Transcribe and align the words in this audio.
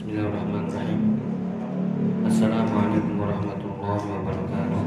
Bismillahirrahmanirrahim. 0.00 1.20
Assalamualaikum 2.24 3.20
warahmatullahi 3.20 4.04
wabarakatuh. 4.08 4.84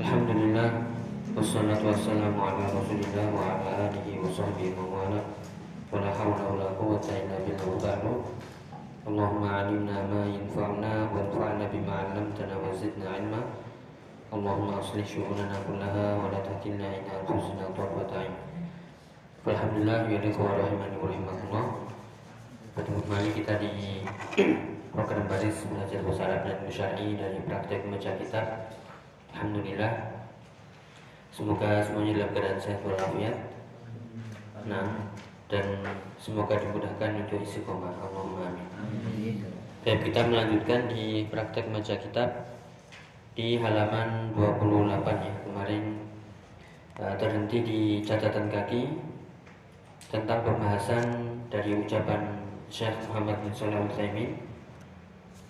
Alhamdulillah 0.00 0.68
Wassalatu 1.36 1.92
wassalamu 1.92 2.40
ala 2.48 2.64
rasulillah 2.72 3.28
wa 3.28 3.60
ala 3.60 3.92
alihi 3.92 4.16
wa 4.16 4.24
sahbihi 4.24 4.72
wa 4.72 5.04
wala. 5.04 5.20
Wa 5.92 6.00
la 6.00 6.16
hawla 6.16 6.48
wa 6.48 6.56
la 6.64 6.72
quwwata 6.80 7.12
illa 7.12 7.44
billah 7.44 7.68
wa 7.68 7.76
ba'du. 7.76 8.24
Allahumma 9.04 9.68
alimna 9.68 10.00
ma 10.08 10.24
yanfa'una 10.32 11.12
wa 11.12 11.28
anfa'na 11.28 11.68
bima 11.68 12.08
wa 12.56 12.72
zidna 12.72 13.20
'ilma. 13.20 13.52
Allahumma 14.32 14.80
aslih 14.80 15.04
syu'unana 15.04 15.60
kullaha 15.68 16.24
wa 16.24 16.32
la 16.32 16.40
Alhamdulillah 19.46 20.10
rahimakumullah 20.10 21.86
Bertemu 22.74 22.98
kembali 22.98 23.30
kita 23.30 23.54
di 23.62 24.02
program 24.90 25.30
baris 25.30 25.62
belajar 25.70 26.02
bahasa 26.02 26.42
dan 26.42 26.58
Musyari 26.66 27.14
dari 27.14 27.38
praktek 27.46 27.86
membaca 27.86 28.10
kitab. 28.18 28.74
Alhamdulillah. 29.30 30.18
Semoga 31.30 31.78
semuanya 31.78 32.26
dalam 32.26 32.30
keadaan 32.34 32.58
sehat 32.58 32.82
walafiat. 32.82 33.36
Nah 34.66 35.14
dan 35.46 35.78
semoga 36.18 36.58
dimudahkan 36.58 37.22
untuk 37.22 37.38
isi 37.46 37.62
koma 37.62 37.94
Allahumma 38.02 38.50
amin. 38.50 39.46
Dan 39.86 39.96
kita 40.02 40.26
melanjutkan 40.26 40.90
di 40.90 41.22
praktek 41.30 41.70
membaca 41.70 41.94
kitab 41.94 42.50
di 43.38 43.62
halaman 43.62 44.34
28 44.34 45.06
ya. 45.06 45.34
Kemarin 45.46 45.82
uh, 46.98 47.14
terhenti 47.14 47.58
di 47.62 47.80
catatan 48.02 48.50
kaki 48.50 49.14
tentang 50.06 50.46
pembahasan 50.46 51.02
dari 51.50 51.74
ucapan 51.74 52.38
Syekh 52.70 52.94
Muhammad 53.10 53.42
bin 53.42 53.50
Shalih 53.50 53.82
Al 53.82 53.90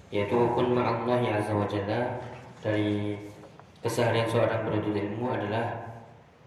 yaitu 0.07 0.39
kun 0.55 0.73
ma'allah 0.73 1.19
ya 1.21 1.43
azza 1.43 1.53
wa 1.53 1.67
dari 2.63 3.19
keseharian 3.83 4.25
seorang 4.25 4.65
penuntut 4.65 4.95
ilmu 4.97 5.29
adalah 5.29 5.67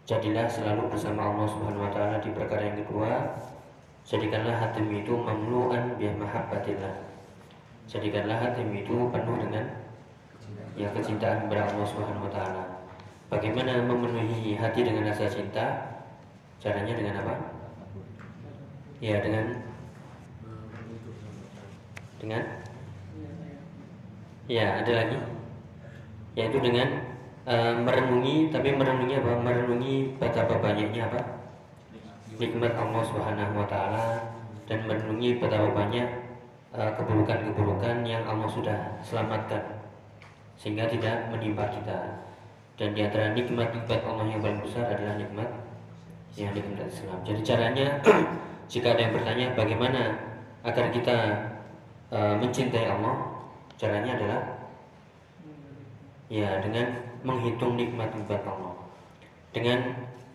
jadilah 0.08 0.48
selalu 0.50 0.90
bersama 0.90 1.30
Allah 1.30 1.48
Subhanahu 1.54 1.86
wa 1.86 1.92
taala 1.94 2.18
di 2.24 2.34
perkara 2.34 2.72
yang 2.72 2.80
kedua 2.82 3.36
jadikanlah 4.08 4.58
hatimu 4.58 5.06
itu 5.06 5.14
mamlu'an 5.14 5.94
bi 6.00 6.10
mahabbatillah. 6.10 6.96
Jadikanlah 7.86 8.38
hatimu 8.42 8.74
itu 8.74 8.96
penuh 9.12 9.38
dengan 9.38 9.66
ya 10.74 10.90
kecintaan 10.96 11.46
kepada 11.46 11.70
Allah 11.70 11.86
Subhanahu 11.86 12.26
wa 12.26 12.32
taala. 12.34 12.64
Bagaimana 13.30 13.86
memenuhi 13.86 14.58
hati 14.58 14.82
dengan 14.82 15.14
rasa 15.14 15.30
cinta? 15.30 15.78
Caranya 16.58 16.92
dengan 16.98 17.22
apa 17.22 17.59
Ya 19.00 19.16
dengan 19.24 19.46
dengan? 22.20 22.44
Ya 24.52 24.84
ada 24.84 24.92
lagi? 24.92 25.18
Yaitu 26.36 26.60
dengan 26.60 27.08
uh, 27.48 27.80
merenungi 27.80 28.52
tapi 28.52 28.76
merenungi 28.76 29.16
apa? 29.24 29.32
Merenungi 29.40 30.20
betapa 30.20 30.60
banyaknya 30.60 31.08
apa? 31.08 31.22
Nikmat 32.36 32.76
Allah 32.76 33.04
Subhanahu 33.08 33.64
Wa 33.64 33.68
Taala 33.72 34.06
dan 34.68 34.84
merenungi 34.84 35.40
betapa 35.40 35.72
banyak 35.72 36.08
uh, 36.76 36.92
keburukan-keburukan 37.00 38.04
yang 38.04 38.28
Allah 38.28 38.52
sudah 38.52 39.00
selamatkan 39.00 39.80
sehingga 40.60 40.92
tidak 40.92 41.32
menimpa 41.32 41.72
kita. 41.72 42.20
Dan 42.76 42.96
di 42.96 43.04
antara 43.04 43.32
nikmat-nikmat 43.32 44.02
Allah 44.04 44.28
yang 44.28 44.44
paling 44.44 44.60
besar 44.64 44.92
adalah 44.92 45.16
nikmat 45.16 45.50
yang 46.36 46.52
nikmat 46.52 46.88
Islam. 46.88 47.20
Jadi 47.24 47.42
caranya 47.48 47.88
Jika 48.70 48.94
ada 48.94 49.02
yang 49.02 49.18
bertanya 49.18 49.48
bagaimana 49.58 50.02
agar 50.62 50.94
kita 50.94 51.18
uh, 52.14 52.38
mencintai 52.38 52.86
Allah, 52.86 53.42
caranya 53.82 54.14
adalah 54.14 54.42
ya 56.30 56.62
dengan 56.62 56.94
menghitung 57.26 57.74
nikmat-nikmat 57.74 58.46
Allah, 58.46 58.78
dengan 59.50 59.80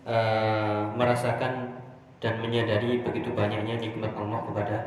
uh, 0.03 0.91
merasakan 0.99 1.79
dan 2.19 2.43
menyadari 2.43 2.99
begitu 2.99 3.31
banyaknya 3.31 3.79
nikmat 3.79 4.11
Allah 4.19 4.43
kepada 4.43 4.77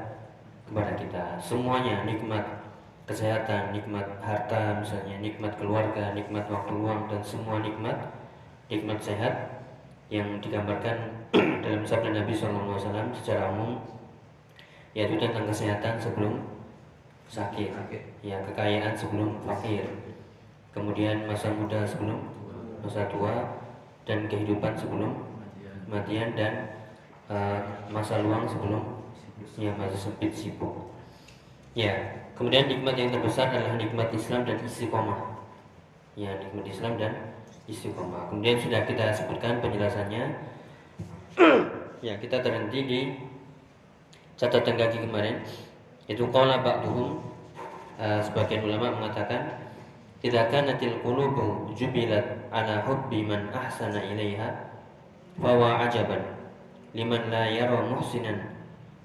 kepada 0.68 0.92
kita. 1.00 1.24
Semuanya 1.40 2.04
nikmat 2.04 2.44
kesehatan, 3.08 3.72
nikmat 3.72 4.04
harta 4.20 4.84
misalnya, 4.84 5.16
nikmat 5.24 5.56
keluarga, 5.56 6.12
nikmat 6.12 6.44
waktu 6.52 6.72
luang 6.76 7.08
dan 7.08 7.24
semua 7.24 7.64
nikmat 7.64 7.96
nikmat 8.68 9.00
sehat 9.00 9.57
yang 10.08 10.40
digambarkan 10.40 11.28
dalam 11.64 11.84
sabda 11.84 12.16
Nabi 12.16 12.32
SAW 12.32 12.80
secara 13.12 13.52
umum 13.52 13.76
yaitu 14.96 15.20
tentang 15.20 15.44
kesehatan 15.44 15.94
sebelum 16.00 16.40
sakit, 17.28 17.70
ya 18.24 18.40
kekayaan 18.40 18.96
sebelum 18.96 19.36
fakir, 19.44 19.84
kemudian 20.72 21.28
masa 21.28 21.52
muda 21.52 21.84
sebelum 21.84 22.24
masa 22.80 23.04
tua 23.12 23.60
dan 24.08 24.24
kehidupan 24.24 24.72
sebelum 24.72 25.12
matian 25.84 26.32
dan 26.32 26.72
uh, 27.28 27.60
masa 27.92 28.24
luang 28.24 28.48
sebelum 28.48 28.80
ya 29.60 29.68
masa 29.76 29.96
sempit 29.96 30.32
sibuk. 30.32 30.88
Ya, 31.76 31.94
kemudian 32.32 32.66
nikmat 32.66 32.96
yang 32.96 33.12
terbesar 33.12 33.52
adalah 33.52 33.76
nikmat 33.76 34.08
Islam 34.10 34.48
dan 34.48 34.56
istiqomah. 34.64 35.36
Ya, 36.16 36.32
nikmat 36.40 36.64
Islam 36.64 36.96
dan 36.96 37.12
istiqomah. 37.68 38.32
Kemudian 38.32 38.56
sudah 38.56 38.82
kita 38.88 39.12
sebutkan 39.12 39.60
penjelasannya. 39.60 40.24
ya, 42.06 42.16
kita 42.16 42.40
terhenti 42.40 42.80
di 42.88 43.00
catatan 44.40 44.74
kaki 44.74 45.04
kemarin. 45.04 45.44
Itu 46.08 46.24
qala 46.32 46.64
ba'duhum 46.64 47.20
uh, 48.00 48.20
sebagian 48.24 48.64
ulama 48.64 48.96
mengatakan 48.96 49.60
idza 50.24 50.48
kanatil 50.48 50.96
qulubu 51.04 51.68
jubilat 51.76 52.48
ala 52.48 52.80
hubbi 52.88 53.22
man 53.22 53.52
ahsana 53.52 54.00
ilaiha 54.00 54.48
fawa 55.36 55.84
ajaban 55.84 56.24
liman 56.96 57.28
la 57.28 57.44
yara 57.46 57.84
muhsinan 57.84 58.40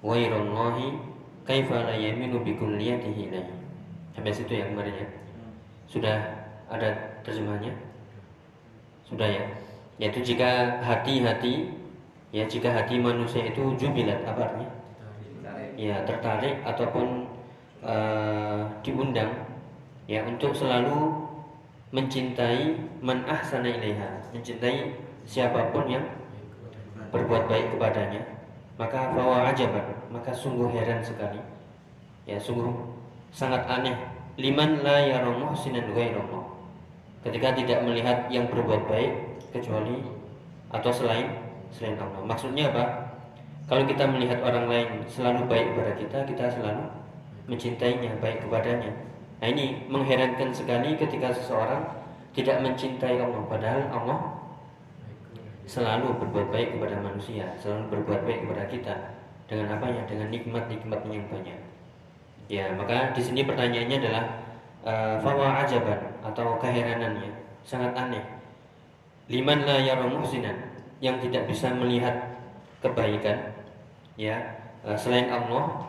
ghairallahi 0.00 0.96
kaifa 1.44 1.92
la 1.92 1.94
yaminu 1.94 2.40
bi 2.40 2.56
kulliyatihi 2.56 3.28
ilaihi. 3.28 3.54
Sampai 4.16 4.32
situ 4.32 4.56
ya 4.56 4.64
kemarin 4.70 4.94
ya. 4.96 5.06
Sudah 5.84 6.16
ada 6.72 7.20
terjemahnya? 7.20 7.74
Sudah 9.04 9.28
ya. 9.28 9.44
Yaitu 10.00 10.34
jika 10.34 10.80
hati-hati 10.82 11.70
ya 12.34 12.42
jika 12.50 12.66
hati 12.74 12.98
manusia 12.98 13.46
itu 13.46 13.78
jubilat 13.78 14.26
apa 14.26 14.50
artinya? 14.50 14.70
Ya 15.78 16.02
tertarik 16.02 16.58
ataupun 16.66 17.30
uh, 17.82 18.66
diundang 18.82 19.30
ya 20.10 20.26
untuk 20.26 20.50
selalu 20.50 21.14
mencintai 21.94 22.74
man 22.98 23.22
ahsana 23.26 23.70
ilaiha, 23.70 24.34
mencintai 24.34 24.98
siapa 25.22 25.70
pun 25.70 25.86
yang 25.86 26.02
berbuat 27.14 27.46
baik 27.46 27.78
kepadanya, 27.78 28.22
maka 28.74 29.14
bawa 29.14 29.54
ajaban, 29.54 29.94
maka 30.10 30.34
sungguh 30.34 30.74
heran 30.74 30.98
sekali. 31.06 31.38
Ya 32.26 32.34
sungguh 32.34 32.74
sangat 33.30 33.62
aneh 33.70 33.94
liman 34.34 34.82
la 34.82 35.06
sinan 35.54 35.94
ghairallah 35.94 36.53
ketika 37.24 37.56
tidak 37.56 37.80
melihat 37.82 38.28
yang 38.28 38.44
berbuat 38.52 38.84
baik 38.84 39.12
kecuali 39.50 40.04
atau 40.68 40.90
selain 40.92 41.32
selain 41.72 41.96
Allah. 41.96 42.20
Maksudnya 42.22 42.70
apa? 42.70 42.84
Kalau 43.64 43.88
kita 43.88 44.04
melihat 44.04 44.44
orang 44.44 44.68
lain 44.68 44.88
selalu 45.08 45.48
baik 45.48 45.72
kepada 45.72 45.92
kita, 45.96 46.18
kita 46.28 46.44
selalu 46.52 46.84
mencintainya, 47.48 48.12
baik 48.20 48.44
kepadanya. 48.44 48.92
Nah 49.40 49.48
ini 49.48 49.88
mengherankan 49.88 50.52
sekali 50.52 50.92
ketika 51.00 51.32
seseorang 51.32 51.80
tidak 52.36 52.60
mencintai 52.60 53.16
Allah, 53.16 53.42
padahal 53.48 53.82
Allah 53.88 54.18
selalu 55.64 56.12
berbuat 56.20 56.52
baik 56.52 56.76
kepada 56.76 57.00
manusia, 57.00 57.48
selalu 57.56 57.88
berbuat 57.98 58.20
baik 58.28 58.44
kepada 58.44 58.64
kita. 58.68 58.94
Dengan 59.48 59.80
apa 59.80 59.86
ya? 59.88 60.02
Dengan 60.04 60.28
nikmat-nikmatnya 60.28 61.12
yang 61.16 61.28
banyak. 61.32 61.60
Ya, 62.52 62.64
maka 62.76 63.16
di 63.16 63.22
sini 63.24 63.40
pertanyaannya 63.48 63.96
adalah 64.04 64.43
uh, 64.84 65.16
fawa 65.18 65.64
ajaban 65.64 65.98
atau 66.22 66.60
keheranannya 66.60 67.32
sangat 67.64 67.92
aneh. 67.96 68.24
Liman 69.32 69.64
la 69.64 69.80
yara 69.80 70.04
muhsinan 70.04 70.54
yang 71.00 71.16
tidak 71.18 71.48
bisa 71.48 71.72
melihat 71.72 72.12
kebaikan 72.84 73.56
ya 74.20 74.36
uh, 74.84 74.94
selain 74.94 75.32
Allah 75.32 75.88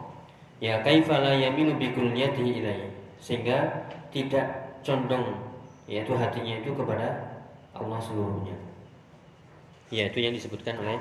ya 0.64 0.80
kaifa 0.82 1.20
la 1.20 1.36
yamilu 1.36 1.76
ilaihi 1.76 2.90
sehingga 3.20 3.88
tidak 4.10 4.80
condong 4.82 5.36
yaitu 5.86 6.16
hatinya 6.16 6.64
itu 6.64 6.72
kepada 6.74 7.36
Allah 7.76 8.00
seluruhnya. 8.00 8.56
Ya, 9.94 10.10
itu 10.10 10.18
yang 10.18 10.34
disebutkan 10.34 10.82
oleh 10.82 10.98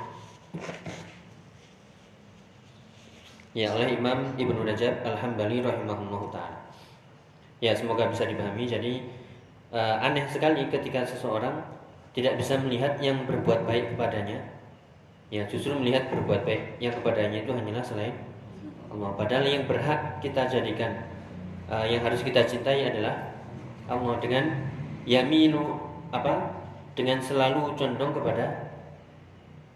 ya 3.56 3.72
oleh 3.72 3.96
Imam 3.96 4.34
Ibnu 4.36 4.60
Rajab 4.66 5.00
Al-Hambali 5.06 5.62
rahimahullah 5.64 6.22
taala. 6.34 6.63
Ya, 7.64 7.72
semoga 7.72 8.12
bisa 8.12 8.28
dipahami. 8.28 8.68
Jadi 8.68 9.00
uh, 9.72 9.96
aneh 10.04 10.28
sekali 10.28 10.68
ketika 10.68 11.00
seseorang 11.00 11.64
tidak 12.12 12.36
bisa 12.36 12.60
melihat 12.60 13.00
yang 13.00 13.24
berbuat 13.24 13.64
baik 13.64 13.96
kepadanya. 13.96 14.36
Ya, 15.32 15.48
justru 15.48 15.72
melihat 15.72 16.12
berbuat 16.12 16.44
baik 16.44 16.76
yang 16.76 16.92
kepadanya 16.92 17.40
itu 17.40 17.56
hanyalah 17.56 17.80
selain 17.80 18.12
Allah. 18.92 19.16
Padahal 19.16 19.48
yang 19.48 19.64
berhak 19.64 20.20
kita 20.20 20.44
jadikan 20.44 21.08
uh, 21.72 21.88
yang 21.88 22.04
harus 22.04 22.20
kita 22.20 22.44
cintai 22.44 22.84
adalah 22.84 23.32
Allah 23.88 24.20
dengan 24.20 24.44
yaminu 25.08 25.80
apa? 26.12 26.52
Dengan 26.92 27.18
selalu 27.18 27.72
condong 27.80 28.12
kepada 28.12 28.76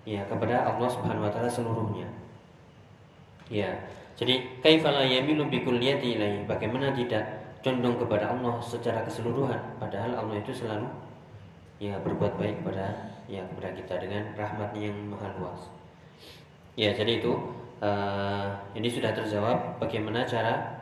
ya 0.04 0.22
kepada 0.28 0.60
Allah 0.68 0.88
Subhanahu 0.92 1.24
wa 1.24 1.32
taala 1.32 1.48
seluruhnya. 1.48 2.06
Ya. 3.48 3.72
Jadi 4.14 4.60
kaifala 4.60 5.08
yamilu 5.08 5.48
bikulliyati 5.48 6.20
ilaihi? 6.20 6.44
Bagaimana 6.44 6.92
tidak 6.92 7.37
condong 7.62 7.98
kepada 7.98 8.34
Allah 8.34 8.58
secara 8.62 9.02
keseluruhan. 9.02 9.58
Padahal 9.82 10.14
Allah 10.14 10.36
itu 10.38 10.54
selalu 10.54 10.86
ya 11.78 11.94
berbuat 12.02 12.38
baik 12.38 12.62
kepada 12.62 13.14
ya 13.30 13.42
kepada 13.54 13.70
kita 13.74 13.94
dengan 14.02 14.22
rahmatnya 14.34 14.90
yang 14.90 14.98
maha 15.10 15.30
luas. 15.38 15.70
Ya, 16.78 16.94
jadi 16.94 17.18
itu 17.18 17.34
uh, 17.82 18.54
ini 18.78 18.86
sudah 18.86 19.10
terjawab 19.10 19.82
bagaimana 19.82 20.22
cara 20.22 20.78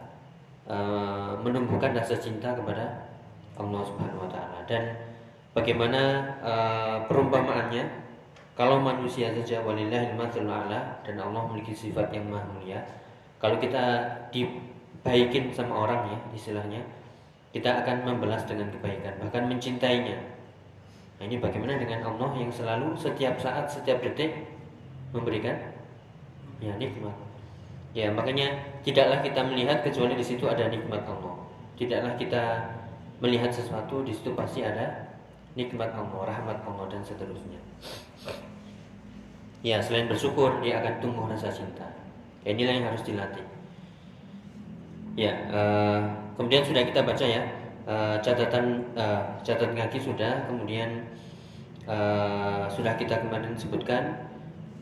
uh, 0.68 1.32
menumbuhkan 1.40 1.96
rasa 1.96 2.16
cinta 2.20 2.52
kepada 2.52 3.08
Allah 3.56 3.80
Subhanahu 3.88 4.28
wa 4.28 4.30
taala 4.30 4.60
dan 4.68 4.96
bagaimana 5.56 6.00
uh, 6.44 6.96
perumpamaannya. 7.08 8.04
Kalau 8.56 8.80
manusia 8.80 9.28
saja 9.36 9.60
walillahil 9.60 10.16
dan 10.16 11.16
Allah 11.20 11.44
memiliki 11.44 11.76
sifat 11.76 12.08
yang 12.08 12.24
maha 12.32 12.48
mulia. 12.56 12.80
Kalau 13.36 13.60
kita 13.60 14.08
dibaikin 15.06 15.54
sama 15.54 15.86
orang 15.86 16.10
ya 16.10 16.18
istilahnya. 16.34 16.82
Kita 17.54 17.86
akan 17.86 18.02
membalas 18.02 18.42
dengan 18.42 18.74
kebaikan 18.74 19.22
bahkan 19.22 19.46
mencintainya. 19.46 20.18
Nah 21.16 21.24
ini 21.30 21.38
bagaimana 21.38 21.78
dengan 21.78 22.02
Allah 22.10 22.34
yang 22.34 22.50
selalu 22.50 22.98
setiap 22.98 23.38
saat 23.38 23.70
setiap 23.70 24.02
detik 24.02 24.50
memberikan? 25.14 25.54
Ya 26.58 26.74
nikmat. 26.74 27.14
Ya 27.94 28.10
makanya 28.10 28.50
tidaklah 28.82 29.22
kita 29.22 29.46
melihat 29.46 29.86
kecuali 29.86 30.18
di 30.18 30.26
situ 30.26 30.42
ada 30.50 30.66
nikmat 30.66 31.06
Allah. 31.06 31.38
Tidaklah 31.78 32.18
kita 32.18 32.74
melihat 33.22 33.54
sesuatu 33.54 34.02
di 34.02 34.10
situ 34.10 34.34
pasti 34.34 34.66
ada 34.66 35.06
nikmat 35.54 35.94
Allah 35.94 36.34
rahmat 36.34 36.66
Allah 36.66 36.90
dan 36.90 37.00
seterusnya. 37.06 37.62
Ya 39.62 39.78
selain 39.78 40.10
bersyukur 40.10 40.60
dia 40.60 40.82
akan 40.82 40.98
tumbuh 40.98 41.30
rasa 41.30 41.48
cinta. 41.48 41.86
Ya, 42.44 42.52
inilah 42.52 42.74
yang 42.74 42.86
harus 42.92 43.02
dilatih 43.02 43.55
ya 45.16 45.32
uh, 45.48 46.00
kemudian 46.36 46.62
sudah 46.62 46.84
kita 46.84 47.00
baca 47.00 47.24
ya 47.24 47.42
uh, 47.88 48.20
catatan 48.20 48.84
uh, 48.94 49.24
catatan 49.40 49.72
kaki 49.72 49.98
sudah 49.98 50.44
kemudian 50.44 51.08
uh, 51.88 52.68
sudah 52.68 52.94
kita 53.00 53.16
kemarin 53.24 53.56
sebutkan 53.56 54.26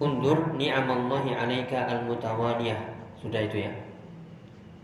undur 0.02 0.54
ni'amallahi 0.58 1.36
alaika 1.36 1.86
al-mutawaliyah. 1.86 2.80
Sudah 3.20 3.40
itu 3.46 3.62
ya. 3.68 3.72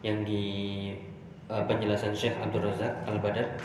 Yang 0.06 0.19
di 0.29 0.44
uh, 1.50 1.64
penjelasan 1.67 2.14
Syekh 2.14 2.38
Abdul 2.38 2.64
Razak 2.70 2.94
Al-Badar 3.08 3.58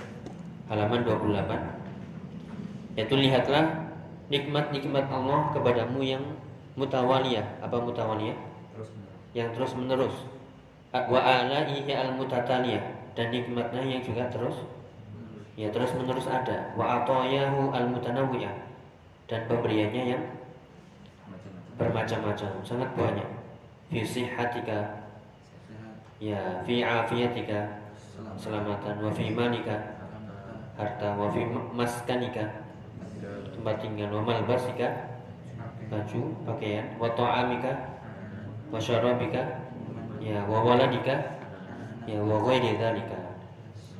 halaman 0.71 1.05
28. 1.05 2.97
Yaitu 2.97 3.15
lihatlah 3.19 3.91
nikmat-nikmat 4.31 5.05
Allah 5.11 5.53
kepadamu 5.53 6.01
yang 6.01 6.23
mutawaliyah. 6.79 7.45
Apa 7.61 7.77
mutawaliyah? 7.77 8.35
Terus 8.73 8.89
yang 9.35 9.51
terus 9.53 9.71
menerus. 9.77 10.15
Wa 10.95 11.19
alaihi 11.19 11.91
al-mutataliyah 11.91 13.11
dan 13.11 13.27
nikmatnya 13.27 13.83
yang 13.83 13.99
juga 13.99 14.31
terus 14.31 14.63
ya 15.59 15.67
terus 15.67 15.91
menerus 15.99 16.27
ada. 16.31 16.71
Wa 16.79 17.03
atayahu 17.03 17.75
al-mutanawwiyah 17.75 18.55
dan 19.27 19.43
pemberiannya 19.51 20.03
yang 20.15 20.23
bermacam-macam 21.75 22.63
sangat 22.63 22.89
banyak. 22.95 23.27
Fi 23.91 23.99
sihatika 24.07 25.03
ya 26.23 26.63
fi 26.63 26.79
afiyatika. 26.79 27.83
Selamatan. 28.39 29.03
Wa 29.03 29.11
fi 29.11 29.35
malika 29.35 29.99
harta. 30.79 31.11
Wa 31.19 31.27
fi 31.27 31.43
maskanika. 31.75 32.63
Tempat 33.51 33.75
tinggal. 33.83 34.15
Wa 34.15 34.23
malbasika. 34.23 35.11
Baju 35.91 36.21
pakaian. 36.47 36.87
Wa 36.95 37.11
ta'amika. 37.11 37.99
Wa 38.71 38.79
syarabika 38.79 39.65
ya 40.25 40.41
wa 40.49 40.65
waladika 40.65 41.37
ya 42.09 42.17
wa 42.17 42.41
ghairi 42.41 42.73
dzalika 42.81 43.21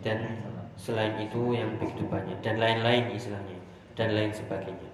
dan 0.02 0.42
selain 0.74 1.14
itu 1.22 1.54
yang 1.54 1.78
begitu 1.78 2.04
banyak 2.10 2.42
dan 2.42 2.58
lain-lain 2.58 3.14
istilahnya 3.14 3.62
dan 3.94 4.10
lain 4.18 4.34
sebagainya 4.34 4.90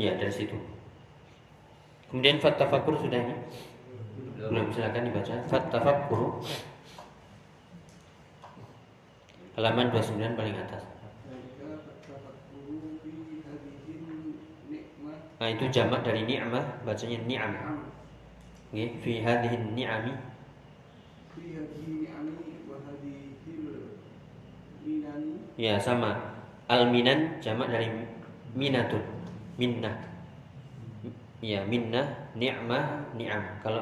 ya 0.00 0.16
dari 0.16 0.32
situ 0.32 0.56
Kemudian 2.06 2.38
fat 2.38 2.54
tafakkur 2.54 2.94
sudah 3.02 3.18
ini? 3.18 3.34
Belum 4.38 4.70
silakan 4.70 5.10
dibaca. 5.10 5.34
Fat 5.50 5.64
tafakkur 5.74 6.38
halaman 9.58 9.88
29 9.90 10.38
paling 10.38 10.56
atas. 10.60 10.84
Nah 15.36 15.48
itu 15.52 15.64
jamak 15.68 16.00
dari 16.06 16.24
ni'mah 16.24 16.86
bacanya 16.86 17.18
ni'am. 17.26 17.52
Nggih, 18.76 18.92
fi 19.00 19.12
hadhihi 19.24 19.56
ni'ami. 19.72 20.12
Ya 25.56 25.80
sama. 25.80 26.36
Al-minan 26.68 27.40
jamak 27.40 27.72
dari 27.72 27.88
minatun. 28.52 29.00
Minnah. 29.56 29.96
Ya, 31.40 31.64
minnah, 31.64 32.28
ni'mah, 32.36 33.16
ni'am. 33.16 33.64
Kalau 33.64 33.80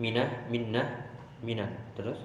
minah, 0.00 0.48
minnah, 0.48 1.12
minah. 1.44 1.68
Terus? 1.92 2.24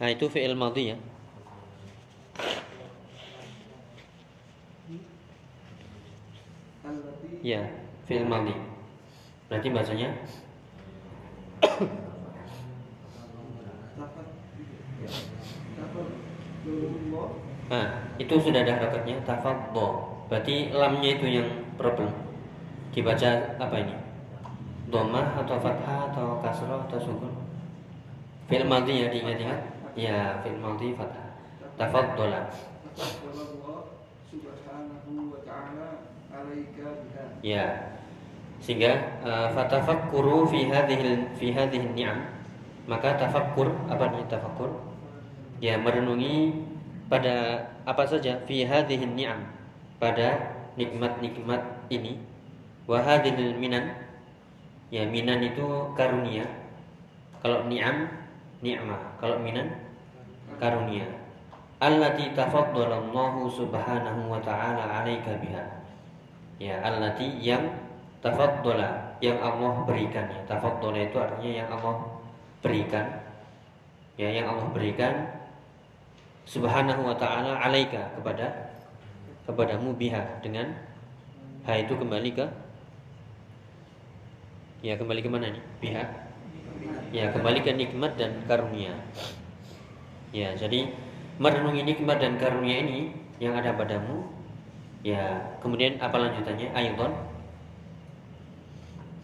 Nah, 0.00 0.08
itu 0.08 0.24
fi'il 0.32 0.56
madhi 0.56 0.96
ya. 0.96 0.96
Ya, 7.42 7.62
fi'il 8.06 8.26
madhi. 8.26 8.54
Berarti 9.46 9.68
bacanya 9.70 10.10
Nah, 17.66 17.86
itu 18.18 18.34
sudah 18.38 18.62
ada 18.62 18.78
harakatnya 18.78 19.22
tafaddo. 19.26 20.18
Berarti 20.30 20.70
lamnya 20.74 21.18
itu 21.18 21.26
yang 21.26 21.48
problem. 21.78 22.10
Dibaca 22.94 23.58
apa 23.58 23.76
ini? 23.78 23.94
Domah 24.90 25.42
atau 25.42 25.58
fathah 25.58 26.10
atau 26.10 26.38
kasroh 26.42 26.86
atau 26.86 26.98
sukun? 26.98 27.34
Fi'il 28.46 28.66
madhi 28.66 29.02
ya 29.02 29.10
diingat-ingat? 29.10 29.60
Ya, 29.98 30.38
fi'il 30.42 30.58
madhi 30.62 30.94
fathah. 30.94 31.26
Tafaddola. 31.74 32.50
Ya. 37.44 37.96
Sehingga 38.60 39.20
uh, 39.22 39.48
fatafakkuru 39.52 40.48
fi 40.48 40.66
hadhihi 40.66 41.36
fi 41.36 41.52
hadhihi 41.52 41.92
ni'am. 41.92 42.18
Maka 42.86 43.18
tafakkur 43.18 43.70
apa 43.90 44.14
nih 44.14 44.24
tafakkur? 44.30 44.70
Ya, 45.60 45.76
merenungi 45.80 46.66
pada 47.06 47.66
apa 47.84 48.02
saja? 48.08 48.40
Fi 48.48 48.64
hadhihi 48.64 49.06
ni'am. 49.06 49.44
Pada 49.96 50.56
nikmat-nikmat 50.76 51.88
ini. 51.88 52.20
Wahadil 52.86 53.56
minan. 53.56 53.96
Ya 54.92 55.02
minan 55.08 55.42
itu 55.42 55.90
karunia. 55.98 56.46
Kalau 57.42 57.66
ni'am 57.66 58.08
ni'mah. 58.62 59.18
Kalau 59.18 59.42
minan 59.42 59.72
karunia. 60.62 61.06
Allati 61.76 62.32
tafaddalallahu 62.32 63.50
subhanahu 63.52 64.32
wa 64.32 64.40
ta'ala 64.40 64.80
'alaika 64.80 65.36
biha 65.44 65.85
ya 66.56 66.80
allati 66.80 67.36
yang 67.40 67.62
tafaddala 68.24 69.16
yang 69.20 69.38
Allah 69.40 69.84
berikan. 69.84 70.26
Ya 70.28 70.40
tafaddala 70.48 70.98
itu 71.00 71.16
artinya 71.16 71.52
yang 71.64 71.68
Allah 71.72 71.96
berikan. 72.64 73.06
Ya 74.16 74.32
yang 74.32 74.48
Allah 74.48 74.68
berikan 74.72 75.12
subhanahu 76.48 77.04
wa 77.04 77.16
ta'ala 77.16 77.60
'alaika 77.60 78.16
kepada 78.16 78.72
kepadamu 79.44 79.92
biha 79.94 80.40
dengan 80.40 80.72
ha 81.66 81.76
itu 81.76 81.92
kembali 81.92 82.30
ke 82.32 82.46
ya 84.80 84.94
kembali 84.96 85.20
ke 85.20 85.28
mana 85.28 85.52
nih 85.52 85.64
biha. 85.82 86.04
Ya 87.12 87.32
kembali 87.32 87.60
ke 87.64 87.72
nikmat 87.72 88.16
dan 88.16 88.44
karunia. 88.48 88.94
Ya 90.32 90.52
jadi 90.56 90.92
merenungi 91.36 91.84
nikmat 91.84 92.20
dan 92.20 92.40
karunia 92.40 92.80
ini 92.80 93.12
yang 93.36 93.56
ada 93.56 93.76
padamu 93.76 94.35
ya 95.06 95.54
kemudian 95.62 96.02
apa 96.02 96.18
lanjutannya? 96.18 96.74
Ayat 96.74 96.98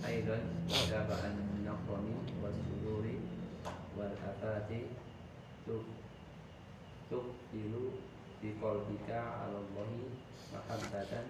Aidon 0.06 0.42
Gabaan 0.70 1.34
Nakomi 1.66 2.14
Wasuduri 2.38 3.18
Wal 3.98 4.14
afati 4.14 4.94
Tuk 5.66 5.82
Tuk 7.10 7.34
Ilu 7.50 7.98
Di 8.38 8.54
kolbika 8.62 9.42
Alallahi 9.42 10.06
mahabbatan 10.54 11.26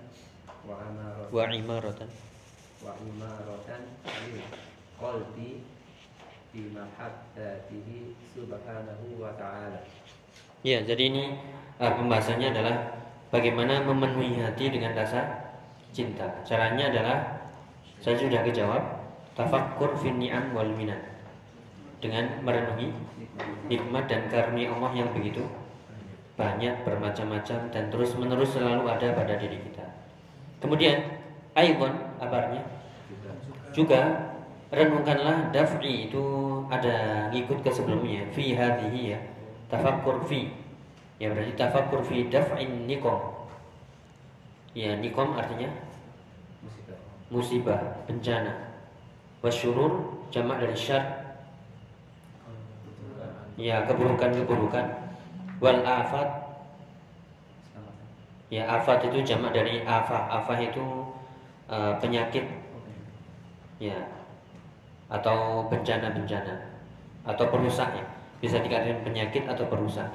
wa 0.69 0.77
amaratan 0.85 1.29
wa 1.33 1.45
imaratan 1.49 2.11
wa 2.83 2.93
imaratan 2.99 3.83
lil 4.05 4.43
qalbi 5.01 5.65
bi 6.53 6.63
mahabbatihi 6.73 8.13
subhanahu 8.37 9.07
wa 9.17 9.33
ta'ala. 9.39 9.81
Ya, 10.63 10.85
jadi 10.85 11.09
ini 11.09 11.25
uh, 11.81 11.93
pembahasannya 11.97 12.53
adalah 12.53 13.02
bagaimana 13.33 13.81
memenuhi 13.83 14.39
hati 14.39 14.69
dengan 14.69 14.93
rasa 14.93 15.25
cinta. 15.91 16.29
Caranya 16.45 16.93
adalah 16.93 17.19
saya 17.99 18.21
sudah 18.21 18.45
kejawab 18.45 18.83
tafakkur 19.33 19.97
fin 19.97 20.21
ni'am 20.21 20.53
wal 20.53 20.69
minat 20.77 21.01
dengan 22.05 22.29
merenungi 22.45 22.93
nikmat 23.73 24.05
dan 24.07 24.29
karunia 24.29 24.69
Allah 24.77 24.93
yang 24.93 25.11
begitu 25.17 25.41
banyak 26.37 26.85
bermacam-macam 26.85 27.73
dan 27.73 27.85
terus 27.89 28.13
menerus 28.21 28.53
selalu 28.53 28.85
ada 28.89 29.17
pada 29.17 29.41
diri 29.41 29.57
kita. 29.57 29.87
Kemudian 30.61 31.25
Aibon 31.53 31.93
kabarnya 32.21 32.65
juga 33.73 34.33
renungkanlah 34.73 35.53
daf'i 35.53 36.09
itu 36.09 36.25
ada 36.73 37.29
ngikut 37.29 37.61
ke 37.61 37.71
sebelumnya 37.73 38.25
fi 38.33 38.57
hadhihi 38.57 39.01
ya 39.13 39.21
tafakkur 39.69 40.25
fi 40.25 40.49
ya 41.23 41.31
berarti 41.31 41.55
tafakkur 41.55 42.03
fi 42.03 42.27
daf'in 42.27 42.91
nikom 42.91 43.15
ya 44.75 44.99
nikom 44.99 45.39
artinya 45.39 45.71
musibah 47.33 48.05
bencana. 48.05 48.53
Wasyurur 49.41 50.23
jamak 50.29 50.61
dari 50.61 50.77
syar. 50.77 51.03
Ya 53.57 53.89
keburukan-keburukan. 53.89 54.87
Wal 55.59 55.81
afat. 55.83 56.29
Ya 58.53 58.69
afat 58.69 59.09
itu 59.09 59.25
jamak 59.25 59.57
dari 59.57 59.81
afah 59.89 60.29
afah 60.29 60.61
itu 60.61 60.85
uh, 61.73 61.97
penyakit. 61.99 62.45
Ya 63.81 63.97
atau 65.09 65.67
bencana-bencana. 65.73 66.69
Atau 67.25 67.49
perusak 67.49 67.89
ya. 67.97 68.05
Bisa 68.45 68.61
dikatakan 68.61 69.01
penyakit 69.03 69.49
atau 69.49 69.65
perusak 69.67 70.07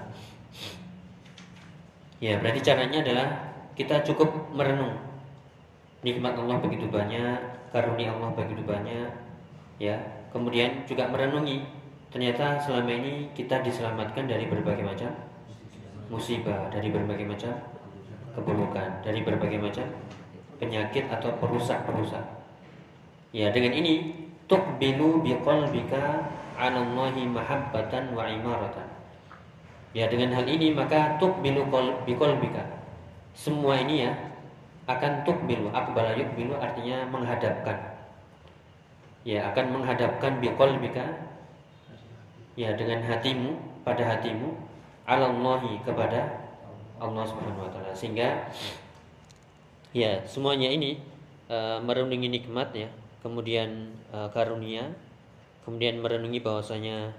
ya 2.18 2.38
berarti 2.42 2.60
caranya 2.62 3.02
adalah 3.04 3.28
kita 3.78 4.02
cukup 4.02 4.30
merenung. 4.54 4.98
Nikmat 6.02 6.34
Allah 6.38 6.58
begitu 6.62 6.90
banyak 6.90 7.38
karunia 7.70 8.14
Allah 8.18 8.34
begitu 8.34 8.66
banyak 8.66 9.10
ya. 9.78 9.98
Kemudian 10.34 10.86
juga 10.90 11.10
merenungi. 11.10 11.62
Ternyata 12.08 12.58
selama 12.58 12.90
ini 12.90 13.30
kita 13.36 13.62
diselamatkan 13.62 14.26
dari 14.26 14.48
berbagai 14.48 14.82
macam 14.82 15.12
musibah 16.08 16.72
dari 16.72 16.88
berbagai 16.88 17.28
macam 17.28 17.52
keburukan 18.32 19.04
dari 19.04 19.22
berbagai 19.28 19.60
macam 19.60 19.86
penyakit 20.58 21.10
atau 21.12 21.36
perusak-perusak. 21.38 22.24
Ya 23.36 23.52
dengan 23.52 23.76
ini 23.76 24.16
tuqbilu 24.48 25.22
biqalbika 25.22 26.32
'ala 26.56 26.80
Allahi 26.80 27.28
mahabbatan 27.28 28.16
wa 28.16 28.26
imaratan. 28.26 28.87
Ya 29.98 30.06
dengan 30.06 30.30
hal 30.30 30.46
ini 30.46 30.78
maka 30.78 31.18
tuqbilu 31.18 31.74
biqalbika. 32.06 32.62
Semua 33.34 33.82
ini 33.82 34.06
ya 34.06 34.14
akan 34.86 35.26
tuqbilu, 35.26 35.74
aqbala 35.74 36.14
yuqbilu 36.14 36.54
artinya 36.54 37.02
menghadapkan. 37.10 37.98
Ya 39.26 39.50
akan 39.50 39.74
menghadapkan 39.74 40.38
biqalbika 40.38 41.02
ya 42.54 42.78
dengan 42.78 43.02
hatimu 43.10 43.58
pada 43.82 44.06
hatimu 44.06 44.54
'ala 45.10 45.34
Allahi 45.34 45.82
kepada 45.82 46.46
Allah 47.02 47.26
Subhanahu 47.26 47.66
wa 47.66 47.72
taala 47.74 47.94
sehingga 47.98 48.54
ya 49.98 50.22
semuanya 50.30 50.70
ini 50.70 51.02
uh, 51.50 51.82
merenungi 51.82 52.30
nikmat 52.30 52.70
ya 52.74 52.90
kemudian 53.26 53.98
uh, 54.14 54.30
karunia, 54.30 54.94
kemudian 55.66 56.00
merenungi 56.00 56.38
bahwasanya 56.42 57.12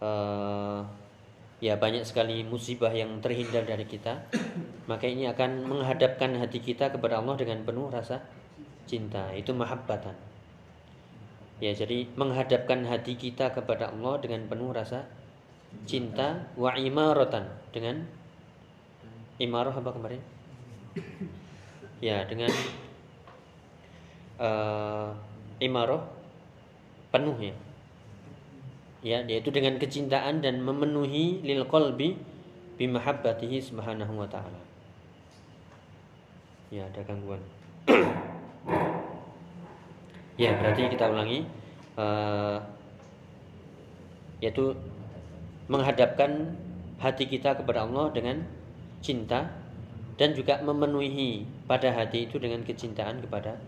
uh, 0.00 1.03
ya 1.64 1.80
banyak 1.80 2.04
sekali 2.04 2.44
musibah 2.44 2.92
yang 2.92 3.24
terhindar 3.24 3.64
dari 3.64 3.88
kita, 3.88 4.28
maka 4.84 5.08
ini 5.08 5.24
akan 5.32 5.64
menghadapkan 5.64 6.36
hati 6.36 6.60
kita 6.60 6.92
kepada 6.92 7.24
Allah 7.24 7.40
dengan 7.40 7.64
penuh 7.64 7.88
rasa 7.88 8.20
cinta. 8.84 9.32
Itu 9.32 9.56
mahabbatan. 9.56 10.12
Ya, 11.64 11.72
jadi 11.72 12.04
menghadapkan 12.20 12.84
hati 12.84 13.16
kita 13.16 13.56
kepada 13.56 13.96
Allah 13.96 14.20
dengan 14.20 14.44
penuh 14.44 14.76
rasa 14.76 15.08
cinta 15.88 16.52
wa 16.60 16.76
imaratan 16.76 17.48
dengan 17.72 18.04
imarah 19.40 19.72
apa 19.72 19.88
kemarin? 19.88 20.20
Ya, 22.04 22.28
dengan 22.28 22.52
uh, 24.36 25.16
imarah 25.64 26.04
penuh 27.08 27.38
ya. 27.40 27.56
Ya, 29.04 29.20
yaitu 29.28 29.52
dengan 29.52 29.76
kecintaan 29.76 30.40
dan 30.40 30.64
memenuhi 30.64 31.44
lil 31.44 31.68
qalbi 31.68 32.16
bimahabbatihi 32.80 33.60
subhanahu 33.60 34.16
wa 34.16 34.24
ta'ala. 34.24 34.60
Ya, 36.72 36.88
ada 36.88 37.04
gangguan. 37.04 37.44
ya, 40.40 40.56
berarti 40.56 40.88
kita 40.88 41.12
ulangi 41.12 41.44
uh, 42.00 42.58
yaitu 44.40 44.72
menghadapkan 45.68 46.56
hati 47.00 47.28
kita 47.28 47.56
kepada 47.60 47.84
Allah 47.84 48.08
dengan 48.12 48.40
cinta 49.04 49.52
dan 50.16 50.32
juga 50.32 50.60
memenuhi 50.62 51.44
pada 51.66 51.90
hati 51.90 52.28
itu 52.28 52.38
dengan 52.38 52.62
kecintaan 52.62 53.24
kepada 53.24 53.58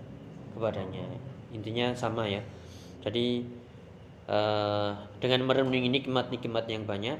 kepadanya 0.54 1.04
intinya 1.50 1.92
sama 1.92 2.24
ya 2.24 2.40
jadi 3.02 3.42
uh, 4.30 4.94
dengan 5.18 5.46
merenungi 5.46 5.90
nikmat-nikmat 5.90 6.64
yang 6.70 6.84
banyak 6.84 7.18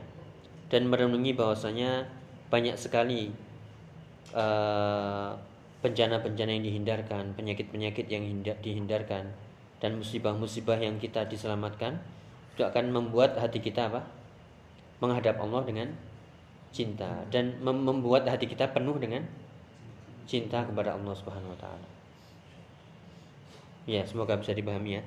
dan 0.67 0.83
merenungi 0.91 1.31
bahwasanya 1.35 2.11
banyak 2.51 2.75
sekali 2.79 3.31
eh, 4.35 5.31
bencana-bencana 5.83 6.51
yang 6.59 6.65
dihindarkan 6.67 7.25
penyakit-penyakit 7.39 8.07
yang 8.11 8.25
dihindarkan 8.43 9.31
dan 9.79 9.91
musibah-musibah 9.95 10.79
yang 10.81 10.99
kita 10.99 11.29
diselamatkan 11.29 12.01
itu 12.57 12.65
akan 12.65 12.91
membuat 12.91 13.37
hati 13.37 13.61
kita 13.61 13.93
apa 13.93 14.03
menghadap 14.99 15.37
Allah 15.39 15.63
dengan 15.69 15.89
cinta 16.73 17.23
dan 17.29 17.61
membuat 17.63 18.25
hati 18.25 18.49
kita 18.49 18.73
penuh 18.73 18.97
dengan 18.97 19.23
cinta 20.27 20.65
kepada 20.65 20.97
Allah 20.97 21.15
Subhanahu 21.15 21.53
wa 21.55 21.61
taala. 21.61 21.89
Ya, 23.87 24.03
semoga 24.03 24.35
bisa 24.35 24.51
dipahami 24.51 24.99
ya. 24.99 25.03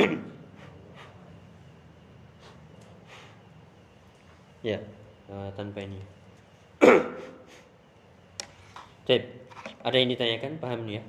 ya, 4.68 4.78
uh, 5.28 5.52
tanpa 5.56 5.80
ini. 5.84 6.00
Tip, 9.06 9.22
ada 9.84 9.96
yang 9.96 10.08
ditanyakan? 10.12 10.58
Paham 10.60 10.88
ya? 10.88 11.02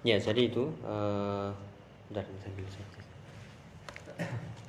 Ya, 0.00 0.16
jadi 0.16 0.48
itu. 0.48 0.72
Uh, 0.80 1.52
bentar, 2.08 2.24
sambil 2.40 2.64
saya. 2.72 2.88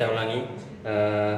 kita 0.00 0.16
ulangi. 0.16 0.40
Uh, 0.80 1.36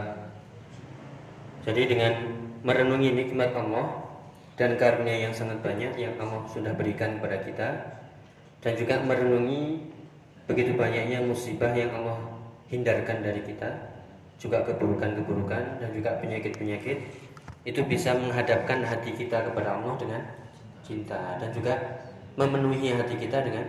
jadi 1.67 1.83
dengan 1.91 2.15
merenungi 2.63 3.11
nikmat 3.11 3.51
Allah 3.59 4.07
dan 4.55 4.79
karunia 4.79 5.27
yang 5.27 5.35
sangat 5.35 5.59
banyak 5.67 5.99
yang 5.99 6.15
Allah 6.23 6.47
sudah 6.47 6.71
berikan 6.79 7.19
kepada 7.19 7.43
kita 7.43 7.69
dan 8.63 8.79
juga 8.79 9.03
merenungi 9.03 9.83
begitu 10.47 10.79
banyaknya 10.79 11.27
musibah 11.27 11.75
yang 11.75 11.91
Allah 11.91 12.23
hindarkan 12.71 13.27
dari 13.27 13.43
kita 13.43 13.67
juga 14.39 14.63
keburukan-keburukan 14.63 15.83
dan 15.83 15.91
juga 15.91 16.23
penyakit-penyakit 16.23 17.03
itu 17.67 17.81
bisa 17.83 18.15
menghadapkan 18.15 18.87
hati 18.87 19.11
kita 19.11 19.43
kepada 19.43 19.75
Allah 19.75 19.99
dengan 19.99 20.23
cinta 20.87 21.35
dan 21.43 21.51
juga 21.51 21.75
memenuhi 22.39 22.95
hati 22.95 23.19
kita 23.19 23.43
dengan 23.43 23.67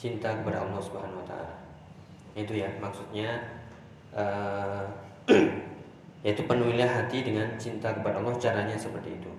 cinta 0.00 0.32
kepada 0.40 0.64
Allah 0.64 0.80
Subhanahu 0.80 1.20
wa 1.20 1.26
taala. 1.28 1.52
Itu 2.32 2.56
ya 2.56 2.72
maksudnya 2.80 3.59
uh, 4.14 4.84
yaitu 6.24 6.42
penuhilah 6.44 6.88
hati 6.88 7.24
dengan 7.24 7.48
cinta 7.56 7.92
kepada 7.94 8.20
Allah 8.20 8.36
caranya 8.36 8.76
seperti 8.76 9.16
itu 9.16 9.30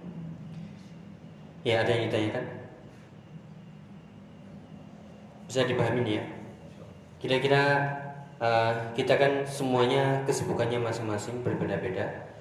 ya 1.62 1.86
ada 1.86 1.94
yang 1.94 2.10
ditanyakan 2.10 2.46
bisa 5.46 5.68
dipahami 5.68 6.18
ya 6.18 6.24
kira-kira 7.22 7.64
uh, 8.42 8.74
kita 8.98 9.14
kan 9.16 9.46
semuanya 9.46 10.26
kesibukannya 10.26 10.82
masing-masing 10.82 11.46
berbeda-beda. 11.46 12.34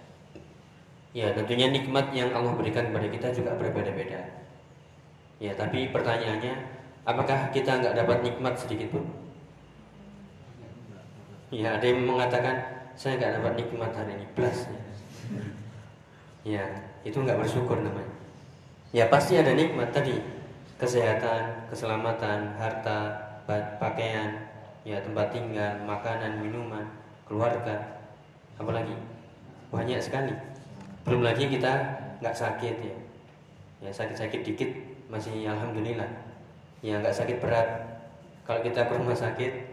Ya, 1.11 1.35
tentunya 1.37 1.69
nikmat 1.69 2.15
yang 2.17 2.33
Allah 2.33 2.57
berikan 2.57 2.89
kepada 2.89 3.09
kita 3.11 3.29
juga 3.35 3.59
berbeda-beda. 3.59 4.31
Ya, 5.43 5.53
tapi 5.59 5.91
pertanyaannya, 5.91 6.55
apakah 7.05 7.51
kita 7.51 7.83
nggak 7.83 7.95
dapat 7.99 8.19
nikmat 8.25 8.55
sedikit 8.57 8.95
pun? 8.95 9.05
Ya, 11.51 11.75
ada 11.75 11.83
yang 11.83 12.07
mengatakan 12.07 12.63
saya 12.95 13.19
nggak 13.19 13.43
dapat 13.43 13.53
nikmat 13.59 13.91
hari 13.91 14.15
ini 14.15 14.27
plus. 14.39 14.71
Ya, 16.47 16.63
itu 17.03 17.19
nggak 17.19 17.43
bersyukur 17.43 17.83
namanya. 17.83 18.15
Ya 18.95 19.11
pasti 19.11 19.35
ada 19.35 19.51
nikmat 19.55 19.91
tadi 19.91 20.19
kesehatan, 20.79 21.71
keselamatan, 21.71 22.55
harta, 22.55 22.99
pakaian, 23.83 24.47
ya 24.87 25.03
tempat 25.03 25.35
tinggal, 25.35 25.75
makanan, 25.87 26.39
minuman, 26.39 26.87
keluarga, 27.27 28.03
apalagi 28.57 28.95
banyak 29.75 29.99
sekali. 29.99 30.35
Belum 31.03 31.27
lagi 31.27 31.51
kita 31.51 31.71
nggak 32.23 32.37
sakit 32.37 32.75
ya, 32.79 32.97
ya 33.83 33.91
sakit-sakit 33.91 34.41
dikit 34.47 34.71
masih 35.11 35.47
alhamdulillah. 35.51 36.09
Ya 36.83 36.99
nggak 36.99 37.15
sakit 37.15 37.43
berat. 37.43 37.69
Kalau 38.47 38.63
kita 38.63 38.87
ke 38.87 38.95
rumah 38.99 39.15
sakit 39.15 39.70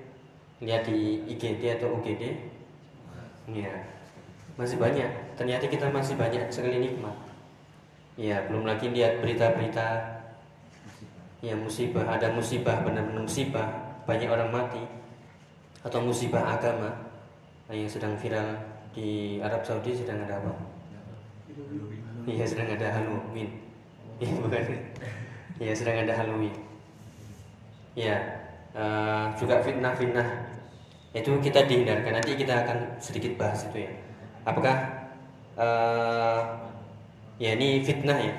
lihat 0.63 0.89
di 0.89 1.21
IGD 1.29 1.77
atau 1.77 1.97
UGD, 2.01 2.23
ya 3.53 3.73
masih 4.57 4.81
banyak. 4.81 5.09
Ternyata 5.37 5.69
kita 5.69 5.93
masih 5.93 6.17
banyak 6.17 6.49
sekali 6.49 6.81
nikmat. 6.81 7.13
Ya 8.17 8.41
belum 8.49 8.65
lagi 8.65 8.89
lihat 8.89 9.21
berita-berita 9.21 10.17
ya 11.37 11.53
musibah 11.53 12.01
ada 12.09 12.33
musibah 12.33 12.81
benar-benar 12.81 13.29
musibah 13.29 13.69
banyak 14.09 14.25
orang 14.25 14.49
mati 14.49 14.81
atau 15.85 16.01
musibah 16.01 16.41
agama 16.57 16.89
yang 17.69 17.85
sedang 17.85 18.17
viral 18.17 18.57
di 18.97 19.37
Arab 19.37 19.61
Saudi 19.61 19.93
sedang 19.93 20.25
ada 20.25 20.41
apa? 20.41 20.53
Iya 22.25 22.43
sedang 22.49 22.73
ada 22.73 22.87
Halloween. 22.89 23.49
Iya 24.17 24.33
bukan? 24.41 24.63
Iya 25.61 25.73
sedang 25.77 26.01
ada 26.01 26.13
Halloween. 26.17 26.55
Ya 27.93 28.17
uh, 28.77 29.33
juga 29.33 29.59
fitnah-fitnah 29.65 30.27
itu 31.17 31.33
kita 31.41 31.65
dihindarkan. 31.65 32.21
Nanti 32.21 32.37
kita 32.37 32.53
akan 32.63 33.01
sedikit 33.01 33.33
bahas 33.41 33.65
itu 33.65 33.89
ya. 33.89 33.91
Apakah 34.45 34.75
uh, 35.57 36.41
ya 37.41 37.57
ini 37.57 37.81
fitnah 37.81 38.19
ya? 38.21 38.33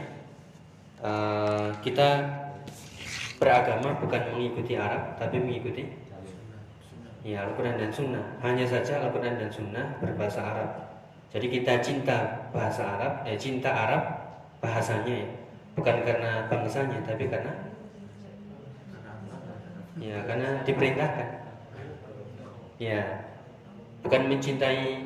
Uh, 0.99 1.71
kita 1.83 2.39
beragama 3.39 3.95
bukan 4.03 4.35
mengikuti 4.35 4.75
Arab 4.75 5.15
tapi 5.15 5.39
mengikuti 5.39 5.87
ya 7.23 7.47
Al-Quran 7.47 7.79
dan 7.79 7.91
Sunnah 7.95 8.25
hanya 8.43 8.67
saja 8.67 8.99
Al-Quran 9.07 9.39
dan 9.39 9.51
Sunnah 9.51 9.87
berbahasa 10.03 10.43
Arab 10.43 10.71
jadi 11.31 11.47
kita 11.47 11.73
cinta 11.79 12.51
bahasa 12.51 12.83
Arab 12.83 13.13
ya 13.23 13.39
cinta 13.39 13.71
Arab 13.71 14.03
bahasanya 14.59 15.23
ya 15.23 15.29
bukan 15.79 16.03
karena 16.03 16.51
bangsanya 16.51 16.99
tapi 17.07 17.31
karena 17.31 17.55
ya 19.99 20.17
karena 20.25 20.63
diperintahkan 20.63 21.29
ya 22.79 23.03
bukan 24.07 24.23
mencintai 24.31 25.03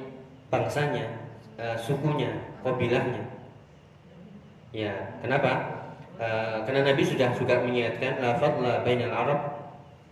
bangsanya 0.53 1.09
uh, 1.57 1.77
sukunya 1.81 2.33
kabilahnya 2.61 3.25
ya 4.73 4.93
kenapa 5.25 5.83
Eh, 6.23 6.57
karena 6.69 6.87
Nabi 6.87 7.03
sudah 7.03 7.35
juga 7.35 7.59
mengingatkan 7.67 8.23
la 8.23 8.39
bainal 8.87 9.11
Arab 9.11 9.41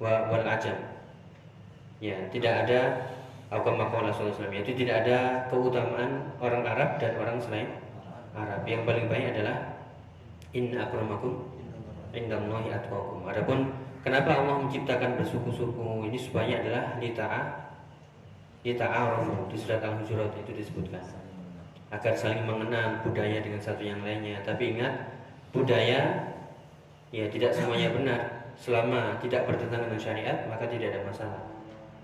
wa 0.03 0.27
wal 0.27 0.43
ajam. 0.43 0.75
Ya, 2.03 2.19
tidak 2.35 2.67
ada 2.67 2.81
atau 3.53 3.77
maqala 3.79 4.11
sallallahu 4.11 4.51
itu 4.51 4.75
tidak 4.75 5.07
ada 5.07 5.47
keutamaan 5.53 6.35
orang 6.43 6.67
Arab 6.67 6.99
dan 6.99 7.15
orang 7.15 7.39
selain 7.39 7.69
Arab. 8.35 8.67
Yang 8.67 8.83
paling 8.91 9.07
baik 9.07 9.27
adalah 9.39 9.57
inna 10.51 10.89
akramakum 10.89 11.47
indallahi 12.11 12.75
atqakum. 12.75 13.23
Adapun 13.31 13.59
kenapa 14.03 14.37
Allah 14.37 14.65
menciptakan 14.65 15.21
bersuku-suku 15.21 16.09
ini 16.09 16.19
supaya 16.19 16.61
adalah 16.61 16.97
lita'a 17.01 17.71
lita'arufu 18.61 19.49
di 19.49 19.57
surat 19.57 19.81
Al-Hujurat 19.81 20.33
itu 20.37 20.53
disebutkan. 20.53 21.01
Agar 21.91 22.15
saling 22.15 22.47
mengenal 22.47 23.03
budaya 23.03 23.41
dengan 23.43 23.59
satu 23.59 23.83
yang 23.83 24.05
lainnya. 24.05 24.39
Tapi 24.47 24.77
ingat 24.77 24.95
budaya 25.51 26.31
ya 27.11 27.25
tidak 27.33 27.57
semuanya 27.57 27.91
benar. 27.91 28.21
Selama 28.61 29.17
tidak 29.25 29.49
bertentangan 29.49 29.89
dengan 29.89 30.03
syariat 30.03 30.39
maka 30.47 30.69
tidak 30.69 30.93
ada 30.93 31.01
masalah. 31.09 31.43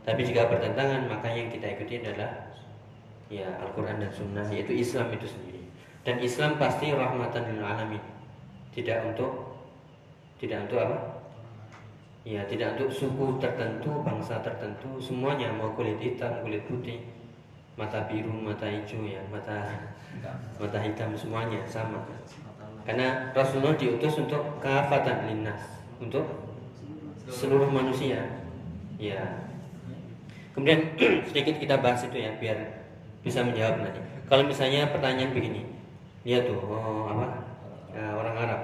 Tapi 0.09 0.21
jika 0.25 0.49
bertentangan 0.49 1.05
maka 1.07 1.29
yang 1.29 1.53
kita 1.53 1.77
ikuti 1.77 2.01
adalah 2.01 2.51
ya 3.29 3.47
Al-Quran 3.61 4.01
dan 4.01 4.11
Sunnah 4.11 4.47
yaitu 4.49 4.73
Islam 4.73 5.13
itu 5.13 5.29
sendiri. 5.29 5.63
Dan 6.07 6.23
Islam 6.23 6.57
pasti 6.57 6.91
rahmatan 6.91 7.53
lil 7.53 7.63
alamin. 7.63 8.03
Tidak 8.73 9.13
untuk 9.13 9.61
tidak 10.41 10.69
untuk 10.69 10.81
apa 10.83 11.16
ya 12.27 12.43
tidak 12.51 12.75
untuk 12.75 12.91
suku 12.91 13.39
tertentu 13.39 14.03
bangsa 14.03 14.43
tertentu 14.43 14.99
semuanya 14.99 15.55
mau 15.55 15.71
kulit 15.79 16.03
hitam 16.03 16.43
kulit 16.43 16.67
putih 16.67 17.07
mata 17.79 18.03
biru 18.11 18.35
mata 18.35 18.67
hijau 18.67 19.07
ya 19.07 19.23
mata 19.31 19.71
mata 20.59 20.79
hitam 20.83 21.15
semuanya 21.15 21.63
sama 21.71 22.03
karena 22.87 23.35
Rasulullah 23.35 23.75
diutus 23.75 24.15
untuk 24.15 24.63
kafatan 24.63 25.27
linnas, 25.27 25.59
untuk 25.99 26.23
seluruh 27.27 27.67
manusia. 27.67 28.23
Ya. 28.95 29.43
Kemudian 30.55 30.95
sedikit 31.29 31.59
kita 31.59 31.83
bahas 31.83 32.07
itu 32.07 32.15
ya 32.23 32.31
biar 32.39 32.87
bisa 33.27 33.43
menjawab 33.43 33.83
nanti. 33.83 33.99
Kalau 34.31 34.47
misalnya 34.47 34.87
pertanyaan 34.95 35.35
begini, 35.35 35.67
lihat 36.23 36.47
tuh 36.47 36.63
oh, 36.63 37.11
apa 37.11 37.27
ya, 37.91 38.15
orang 38.15 38.37
Arab 38.39 38.61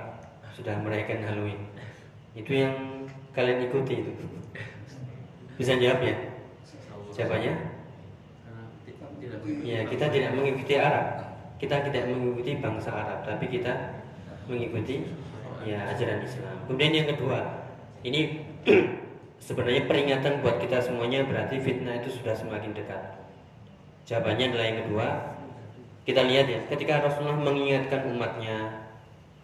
sudah 0.55 0.79
merayakan 0.79 1.27
Halloween. 1.27 1.61
Itu 2.39 2.55
yang 2.55 3.02
kalian 3.33 3.69
ikuti 3.69 4.05
itu. 4.05 4.13
Bisa 5.57 5.77
jawab 5.77 6.01
ya? 6.05 6.17
Siapanya? 7.13 7.53
Ya 9.63 9.85
kita 9.89 10.07
tidak 10.09 10.33
mengikuti 10.37 10.75
Arab. 10.79 11.07
Kita 11.61 11.79
tidak 11.87 12.11
mengikuti 12.11 12.59
bangsa 12.59 12.91
Arab, 12.91 13.23
tapi 13.23 13.47
kita 13.47 14.03
mengikuti 14.51 15.07
ya 15.63 15.79
ajaran 15.95 16.27
Islam. 16.27 16.57
Kemudian 16.67 16.93
yang 16.93 17.09
kedua, 17.15 17.39
ini 18.03 18.43
sebenarnya 19.47 19.87
peringatan 19.87 20.43
buat 20.43 20.59
kita 20.59 20.83
semuanya 20.83 21.23
berarti 21.23 21.63
fitnah 21.63 22.03
itu 22.03 22.19
sudah 22.19 22.35
semakin 22.35 22.75
dekat. 22.75 23.23
Jawabannya 24.07 24.51
adalah 24.51 24.67
yang 24.67 24.79
kedua. 24.87 25.09
Kita 26.03 26.27
lihat 26.27 26.47
ya, 26.51 26.61
ketika 26.67 26.99
Rasulullah 26.99 27.39
mengingatkan 27.39 28.11
umatnya, 28.11 28.91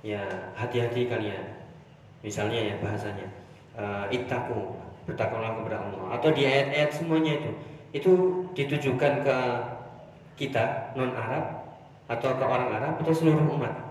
ya 0.03 0.27
hati-hati 0.59 1.07
kalian. 1.07 1.55
Misalnya 2.27 2.59
ya 2.59 2.75
bahasanya, 2.83 3.31
uh, 3.79 4.05
ittaku, 4.11 4.75
bertakwalah 5.07 5.57
kepada 5.63 5.79
Allah. 5.81 6.05
Atau 6.19 6.35
di 6.35 6.43
ayat-ayat 6.45 6.91
semuanya 6.93 7.39
itu, 7.39 7.51
itu 7.95 8.13
ditujukan 8.53 9.25
ke 9.25 9.39
kita 10.39 10.95
non 10.95 11.15
Arab 11.17 11.67
atau 12.09 12.31
ke 12.37 12.45
orang 12.45 12.71
Arab 12.73 12.95
atau 13.01 13.13
seluruh 13.13 13.47
umat 13.59 13.89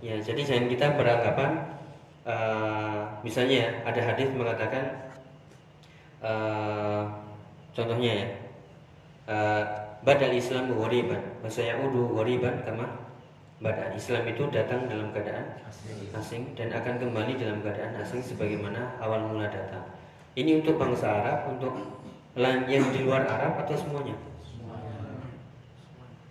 Ya, 0.00 0.16
jadi 0.16 0.40
jangan 0.40 0.66
kita 0.72 0.96
beranggapan 0.96 1.76
uh, 2.24 3.20
misalnya 3.20 3.68
ya, 3.68 3.70
ada 3.84 4.00
hadis 4.00 4.32
mengatakan 4.32 5.12
uh, 6.24 7.04
contohnya 7.76 8.24
ya 8.24 8.28
uh, 9.28 9.62
badal 10.00 10.32
Islam 10.32 10.72
ghoriban 10.72 11.20
saya 11.52 11.76
udu 11.84 12.16
ghoriban 12.16 12.64
kama 12.64 13.09
badal 13.60 13.92
Islam 13.92 14.24
itu 14.24 14.48
datang 14.48 14.88
dalam 14.88 15.12
keadaan 15.12 15.60
asing 16.16 16.56
dan 16.56 16.72
akan 16.72 16.96
kembali 16.96 17.36
dalam 17.36 17.60
keadaan 17.60 17.92
asing 18.00 18.24
sebagaimana 18.24 18.96
awal 18.98 19.20
mula 19.28 19.52
datang. 19.52 19.84
Ini 20.32 20.64
untuk 20.64 20.80
bangsa 20.80 21.20
Arab, 21.20 21.52
untuk 21.52 21.76
yang 22.40 22.84
di 22.88 23.00
luar 23.04 23.28
Arab 23.28 23.60
atau 23.60 23.76
semuanya? 23.76 24.16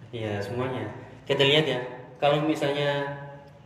Iya 0.10 0.42
semuanya. 0.42 0.90
Kita 1.30 1.46
lihat 1.46 1.70
ya, 1.70 1.80
kalau 2.18 2.42
misalnya 2.42 3.06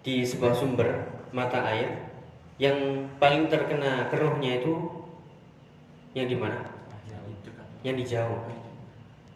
di 0.04 0.28
sebuah 0.28 0.52
sumber 0.52 1.08
mata 1.32 1.64
air 1.64 2.12
yang 2.60 3.08
paling 3.16 3.48
terkena 3.48 4.12
keruhnya 4.12 4.60
itu 4.60 4.76
yang 6.12 6.28
di 6.28 6.36
mana? 6.36 6.68
Yang 7.80 7.96
di 7.96 8.06
jauh. 8.12 8.40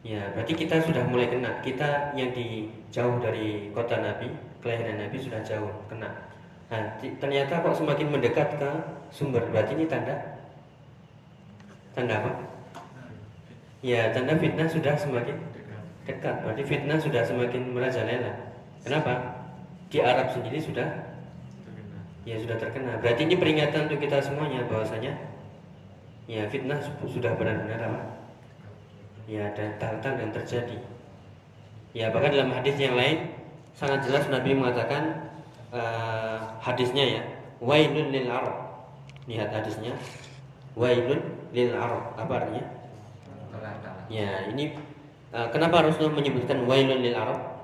Ya, 0.04 0.32
berarti 0.36 0.54
kita 0.56 0.84
sudah 0.84 1.04
mulai 1.08 1.32
kena. 1.32 1.64
Kita 1.64 2.16
yang 2.16 2.32
di 2.36 2.72
jauh 2.94 3.18
dari 3.20 3.72
kota 3.72 4.00
Nabi, 4.00 4.32
kelahiran 4.64 5.02
Nabi 5.02 5.18
sudah 5.20 5.42
jauh 5.44 5.72
kena. 5.88 6.12
Nah, 6.68 7.00
ternyata 7.00 7.64
kok 7.64 7.78
semakin 7.80 8.08
mendekat 8.12 8.60
ke 8.60 8.72
sumber, 9.10 9.44
berarti 9.52 9.80
ini 9.80 9.88
tanda 9.88 10.16
tanda 11.96 12.20
apa? 12.20 12.32
Ya, 13.82 14.12
tanda 14.12 14.36
fitnah 14.36 14.68
sudah 14.68 14.94
semakin 15.00 15.38
dekat. 16.04 16.44
Berarti 16.44 16.64
fitnah 16.66 17.00
sudah 17.00 17.24
semakin 17.24 17.72
merajalela. 17.72 18.34
Kenapa? 18.84 19.38
di 19.88 20.04
Arab 20.04 20.36
sendiri 20.36 20.60
sudah 20.60 20.88
ya 22.28 22.36
sudah 22.36 22.60
terkena. 22.60 23.00
Berarti 23.00 23.24
ini 23.24 23.40
peringatan 23.40 23.88
untuk 23.88 24.04
kita 24.04 24.20
semuanya 24.20 24.68
bahwasanya 24.68 25.16
ya 26.28 26.44
fitnah 26.52 26.76
sudah 27.08 27.32
benar-benar 27.40 27.88
apa 27.88 28.02
ya 29.32 29.48
dan 29.56 29.80
tanda 29.80 30.12
yang 30.20 30.32
terjadi 30.36 30.76
ya 31.98 32.14
bahkan 32.14 32.30
dalam 32.30 32.54
hadis 32.54 32.78
yang 32.78 32.94
lain 32.94 33.34
sangat 33.74 34.06
jelas 34.06 34.30
Nabi 34.30 34.54
mengatakan 34.54 35.34
uh, 35.74 36.62
hadisnya 36.62 37.06
ya 37.18 37.22
wailun 37.58 38.14
lil 38.14 38.30
arab. 38.30 38.86
Lihat 39.26 39.50
hadisnya. 39.50 39.98
Wailun 40.78 41.22
lil 41.50 41.74
arab. 41.74 42.14
Apa 42.14 42.46
artinya? 42.46 42.64
Ya 44.08 44.46
ini 44.54 44.78
uh, 45.34 45.50
kenapa 45.50 45.82
Rasulullah 45.90 46.22
menyebutkan 46.22 46.64
wailun 46.70 47.02
lil 47.02 47.18
arab 47.18 47.58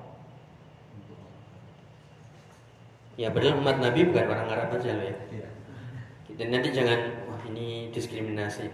ya 3.13 3.29
padahal 3.29 3.61
umat 3.61 3.77
Nabi 3.77 4.09
bukan 4.09 4.25
orang 4.25 4.49
Arab 4.49 4.67
saja 4.73 4.97
loh 4.97 5.05
ya. 5.05 5.47
Dan 6.33 6.49
nanti 6.49 6.73
jangan 6.73 7.29
wah 7.29 7.41
ini 7.45 7.93
diskriminasi 7.93 8.65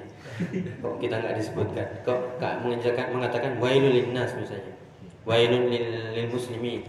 kok 0.79 0.95
kita 1.03 1.19
nggak 1.19 1.35
disebutkan? 1.35 1.87
Kok 2.07 2.39
mengatakan 2.63 3.11
mengatakan 3.11 3.51
wailun 3.59 3.91
lil 3.91 4.07
nas 4.15 4.31
misalnya 4.39 4.79
wailun 5.29 5.69
lil, 5.69 5.85
lil 6.17 6.27
muslimin. 6.33 6.81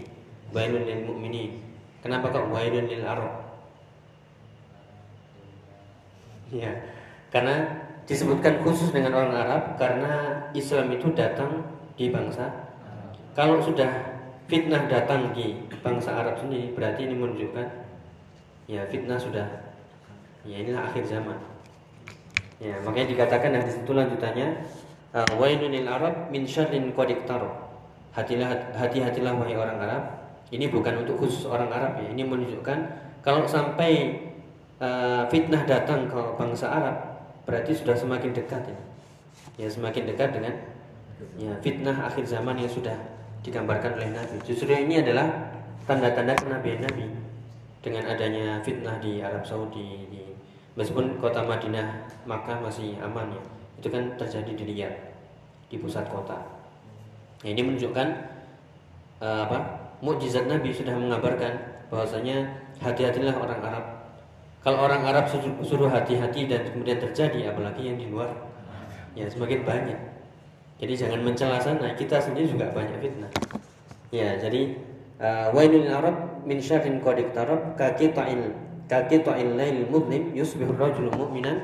Wailun 0.49 0.83
lil 0.89 1.05
mu'minin. 1.05 1.61
Kenapa 2.01 2.33
kok 2.33 2.49
wailun 2.49 2.89
lil 2.89 3.05
arab? 3.05 3.53
Ya, 6.51 6.73
karena 7.31 7.63
disebutkan 8.03 8.59
khusus 8.59 8.91
dengan 8.91 9.15
orang 9.15 9.31
Arab 9.31 9.63
karena 9.79 10.43
Islam 10.51 10.91
itu 10.91 11.07
datang 11.15 11.63
di 11.95 12.11
bangsa. 12.11 12.49
Kalau 13.31 13.63
sudah 13.63 13.87
fitnah 14.51 14.83
datang 14.91 15.31
di 15.31 15.55
bangsa 15.79 16.11
Arab 16.11 16.35
sendiri, 16.35 16.75
berarti 16.75 17.07
ini 17.07 17.15
menunjukkan 17.15 17.67
ya 18.67 18.83
fitnah 18.91 19.15
sudah. 19.15 19.47
Ya 20.43 20.59
inilah 20.59 20.91
akhir 20.91 21.07
zaman. 21.07 21.39
Ya, 22.59 22.75
makanya 22.83 23.15
dikatakan 23.15 23.55
di 23.55 23.71
situ 23.71 23.95
lanjutannya 23.95 24.67
wailunil 25.39 25.87
Arab 25.87 26.27
min 26.35 26.43
syarrin 26.43 26.91
qad 26.91 27.15
Hatilah 28.11 28.75
hati-hatilah 28.75 29.33
wahai 29.39 29.55
orang 29.55 29.79
Arab. 29.79 30.03
Ini 30.51 30.67
bukan 30.67 31.07
untuk 31.07 31.15
khusus 31.23 31.47
orang 31.47 31.71
Arab 31.71 31.95
ya. 32.03 32.11
Ini 32.11 32.27
menunjukkan 32.27 32.79
kalau 33.23 33.47
sampai 33.47 34.19
uh, 34.83 35.23
fitnah 35.31 35.63
datang 35.63 36.11
ke 36.11 36.19
bangsa 36.35 36.67
Arab 36.67 36.95
berarti 37.47 37.71
sudah 37.71 37.95
semakin 37.95 38.35
dekat 38.35 38.67
ya. 38.67 38.79
Ya 39.55 39.67
semakin 39.71 40.11
dekat 40.11 40.35
dengan 40.35 40.53
ya 41.39 41.55
fitnah 41.63 41.95
akhir 42.03 42.27
zaman 42.27 42.59
yang 42.59 42.67
sudah 42.67 42.99
digambarkan 43.47 43.95
oleh 43.95 44.11
Nabi. 44.11 44.37
Justru 44.43 44.67
ini 44.67 44.99
adalah 44.99 45.55
tanda-tanda 45.87 46.35
kenabian 46.35 46.83
Nabi 46.83 47.07
dengan 47.79 48.11
adanya 48.11 48.59
fitnah 48.61 48.99
di 48.99 49.23
Arab 49.23 49.47
Saudi 49.47 50.05
di 50.11 50.21
meskipun 50.75 51.17
kota 51.17 51.47
Madinah 51.47 52.11
Makkah 52.27 52.59
masih 52.59 52.99
aman 52.99 53.31
ya. 53.31 53.41
Itu 53.79 53.87
kan 53.87 54.19
terjadi 54.19 54.51
di 54.51 54.63
Riyadh 54.67 54.97
di 55.71 55.79
pusat 55.79 56.05
kota. 56.11 56.60
Ini 57.41 57.61
menunjukkan 57.61 58.07
uh, 59.21 59.49
apa? 59.49 59.57
Mukjizat 60.01 60.49
Nabi 60.49 60.73
sudah 60.73 60.97
mengabarkan 60.97 61.85
bahwasanya 61.93 62.57
hati-hatilah 62.81 63.37
orang 63.37 63.61
Arab 63.61 64.01
kalau 64.61 64.85
orang 64.85 65.01
Arab 65.09 65.25
suruh 65.65 65.89
hati-hati 65.89 66.45
dan 66.45 66.61
kemudian 66.69 67.01
terjadi, 67.01 67.49
apalagi 67.49 67.81
yang 67.81 67.97
di 67.97 68.13
luar, 68.13 68.29
ya 69.17 69.25
semakin 69.25 69.65
banyak. 69.65 69.99
Jadi 70.77 70.93
jangan 70.93 71.25
mencela 71.25 71.57
sana, 71.57 71.97
kita 71.97 72.21
sendiri 72.21 72.45
juga 72.45 72.69
banyak 72.69 73.01
fitnah. 73.01 73.31
Ya, 74.13 74.37
jadi 74.37 74.77
uh, 75.17 75.49
wailul 75.57 75.89
Arab 75.89 76.45
min 76.45 76.61
syarrin 76.61 77.01
qad 77.01 77.17
iktarab 77.17 77.73
ka 77.73 77.97
qita'il 77.97 78.53
ka 78.85 79.09
qita'il 79.09 79.57
lail 79.57 79.89
mudlim 79.89 80.29
yusbihu 80.37 80.77
rajulu 80.77 81.09
mu'minan 81.09 81.57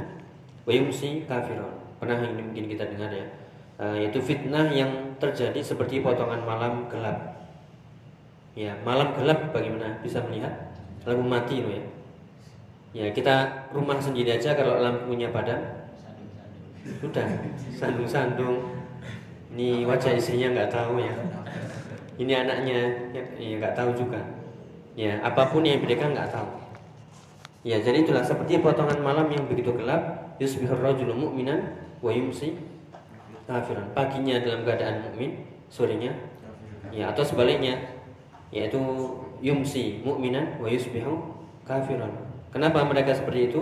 wa 0.66 0.72
yumsi 0.74 1.22
kafiran. 1.30 1.78
Pernah 2.02 2.18
ini 2.18 2.42
mungkin 2.50 2.66
kita 2.66 2.98
dengar 2.98 3.14
ya. 3.14 3.30
Uh, 3.78 3.94
yaitu 3.94 4.18
fitnah 4.18 4.74
yang 4.74 4.90
terjadi 5.22 5.62
seperti 5.62 6.02
potongan 6.02 6.42
malam 6.42 6.90
gelap. 6.90 7.46
Ya, 8.58 8.74
malam 8.82 9.14
gelap 9.14 9.54
bagaimana? 9.54 10.02
Bisa 10.02 10.18
melihat? 10.26 10.74
Lampu 11.06 11.22
mati 11.22 11.62
loh 11.62 11.70
ya. 11.70 11.86
Ya 12.98 13.06
kita 13.14 13.70
rumah 13.70 14.02
sendiri 14.02 14.34
aja 14.34 14.58
kalau 14.58 14.82
lampunya 14.82 15.30
padam. 15.30 15.62
Sudah 16.98 17.30
Sandung-sandung. 17.78 18.82
Ini 19.54 19.86
wajah 19.86 20.18
istrinya 20.18 20.58
nggak 20.58 20.74
tahu 20.74 20.98
ya. 20.98 21.14
Ini 22.18 22.34
anaknya 22.34 22.80
ya, 23.14 23.22
ya 23.38 23.54
nggak 23.62 23.78
tahu 23.78 23.94
juga. 23.94 24.18
Ya 24.98 25.22
apa 25.22 25.54
pun 25.54 25.62
yang 25.62 25.86
mereka 25.86 26.10
nggak 26.10 26.34
tahu. 26.34 26.50
Ya 27.62 27.78
jadi 27.78 28.02
itulah 28.02 28.26
seperti 28.26 28.58
potongan 28.58 28.98
malam 29.06 29.30
yang 29.30 29.46
begitu 29.46 29.76
gelap 29.76 30.34
Yusbihur 30.40 30.80
rajulu 30.80 31.12
mu'minan 31.12 31.76
Wa 32.00 32.14
yumsi 32.14 32.56
kafiran 33.48 33.88
Paginya 33.96 34.44
dalam 34.44 34.68
keadaan 34.68 35.08
mukmin, 35.08 35.48
Sorenya 35.72 36.12
Ya 36.92 37.10
atau 37.16 37.24
sebaliknya 37.24 37.80
Yaitu 38.52 38.80
yumsi 39.40 40.04
mu'minan 40.04 40.60
Wa 40.60 40.68
yusbihu 40.68 41.24
kafiran 41.64 42.28
Kenapa 42.52 42.84
mereka 42.88 43.12
seperti 43.14 43.52
itu? 43.54 43.62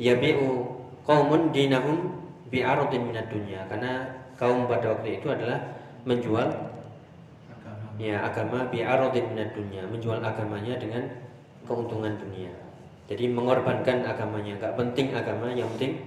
Ya 0.00 0.18
bi'u 0.18 0.74
qaumun 1.04 1.52
dinahum 1.52 2.24
bi'aradin 2.48 3.02
minad 3.06 3.28
dunya. 3.28 3.62
Karena 3.68 4.08
kaum 4.40 4.66
pada 4.66 4.96
waktu 4.96 5.20
itu 5.20 5.30
adalah 5.30 5.60
menjual 6.02 6.48
ya 8.00 8.26
agama 8.26 8.66
bi'aradin 8.72 9.30
minad 9.30 9.54
dunya, 9.54 9.86
menjual 9.86 10.18
agamanya 10.18 10.74
dengan 10.80 11.04
keuntungan 11.68 12.16
dunia. 12.18 12.50
Jadi 13.04 13.28
mengorbankan 13.28 14.00
agamanya, 14.02 14.56
enggak 14.56 14.74
penting 14.80 15.12
agama, 15.12 15.52
yang 15.52 15.68
penting. 15.76 16.00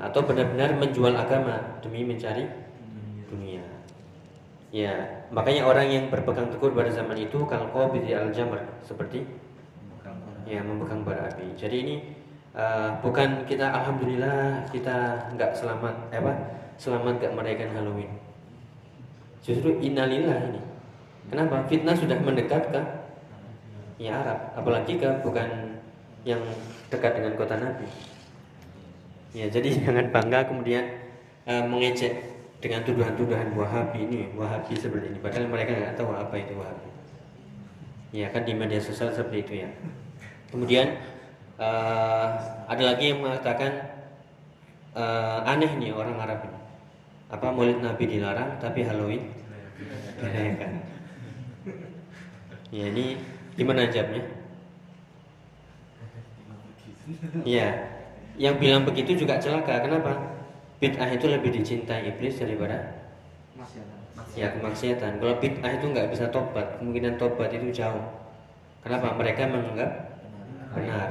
Atau 0.00 0.24
benar-benar 0.24 0.80
menjual 0.80 1.12
agama 1.12 1.78
demi 1.84 2.08
mencari 2.08 2.48
dunia. 3.28 3.62
Ya, 4.72 5.26
makanya 5.28 5.68
orang 5.68 5.86
yang 5.92 6.04
berpegang 6.08 6.48
teguh 6.48 6.72
pada 6.72 6.88
zaman 6.88 7.18
itu 7.20 7.42
kalau 7.44 7.68
kau 7.68 7.92
al-jamr 7.92 8.64
seperti 8.80 9.28
yang 10.48 10.66
memegang 10.66 11.06
bara 11.06 11.30
api. 11.30 11.54
Jadi 11.54 11.76
ini 11.86 11.94
uh, 12.56 12.98
bukan 12.98 13.46
kita 13.46 13.70
alhamdulillah 13.70 14.66
kita 14.74 15.30
nggak 15.38 15.54
selamat 15.54 15.94
eh, 16.10 16.18
apa 16.18 16.32
selamat 16.74 17.22
nggak 17.22 17.34
merayakan 17.38 17.70
Halloween. 17.76 18.12
Justru 19.44 19.78
innalillah 19.78 20.50
ini. 20.50 20.62
Kenapa? 21.30 21.62
Fitnah 21.70 21.94
sudah 21.94 22.18
mendekat 22.18 22.74
ke 22.74 22.82
ya 24.00 24.18
Arab, 24.24 24.56
apalagi 24.56 24.98
ke 24.98 25.08
bukan 25.22 25.78
yang 26.26 26.42
dekat 26.90 27.20
dengan 27.20 27.38
kota 27.38 27.54
Nabi. 27.56 27.86
Ya, 29.30 29.46
jadi 29.46 29.68
jangan 29.86 30.10
bangga 30.10 30.46
kemudian 30.50 30.84
uh, 31.46 31.64
mengejek 31.66 32.18
dengan 32.60 32.84
tuduhan-tuduhan 32.84 33.56
Wahabi 33.56 34.04
ini, 34.04 34.20
Wahabi 34.36 34.76
seperti 34.76 35.16
ini. 35.16 35.18
Padahal 35.22 35.48
mereka 35.48 35.72
nggak 35.72 35.96
tahu 35.96 36.12
apa 36.12 36.34
itu 36.36 36.52
Wahabi. 36.58 36.88
Ya 38.10 38.26
kan 38.28 38.42
di 38.42 38.52
media 38.58 38.82
sosial 38.82 39.14
seperti 39.14 39.38
itu 39.46 39.52
ya. 39.64 39.70
Kemudian 40.50 40.98
uh, 41.62 42.26
ada 42.66 42.82
lagi 42.82 43.14
yang 43.14 43.22
mengatakan 43.22 44.02
uh, 44.98 45.46
aneh 45.46 45.70
nih 45.78 45.94
orang 45.94 46.18
Arab 46.18 46.42
ini. 46.44 46.58
Apa 47.30 47.54
Maulid 47.54 47.78
Nabi 47.78 48.10
dilarang 48.10 48.58
tapi 48.58 48.82
Halloween 48.82 49.30
dirayakan. 50.18 50.82
Ya 52.74 52.84
ini 52.90 53.18
gimana 53.54 53.86
jawabnya? 53.86 54.26
Iya, 57.42 57.89
yang 58.40 58.56
bilang 58.56 58.88
begitu 58.88 59.20
juga 59.20 59.36
celaka. 59.36 59.84
Kenapa? 59.84 60.16
Bid'ah 60.80 61.12
itu 61.12 61.28
lebih 61.28 61.52
dicintai 61.52 62.08
iblis 62.08 62.40
daripada 62.40 62.96
ya 64.32 64.48
kemaksiatan. 64.56 65.20
Kalau 65.20 65.36
bid'ah 65.36 65.72
itu 65.76 65.86
nggak 65.92 66.08
bisa 66.08 66.24
tobat, 66.32 66.80
kemungkinan 66.80 67.20
tobat 67.20 67.52
itu 67.52 67.68
jauh. 67.68 68.00
Kenapa? 68.80 69.12
Mereka 69.12 69.44
menganggap 69.44 69.90
benar. 70.72 71.08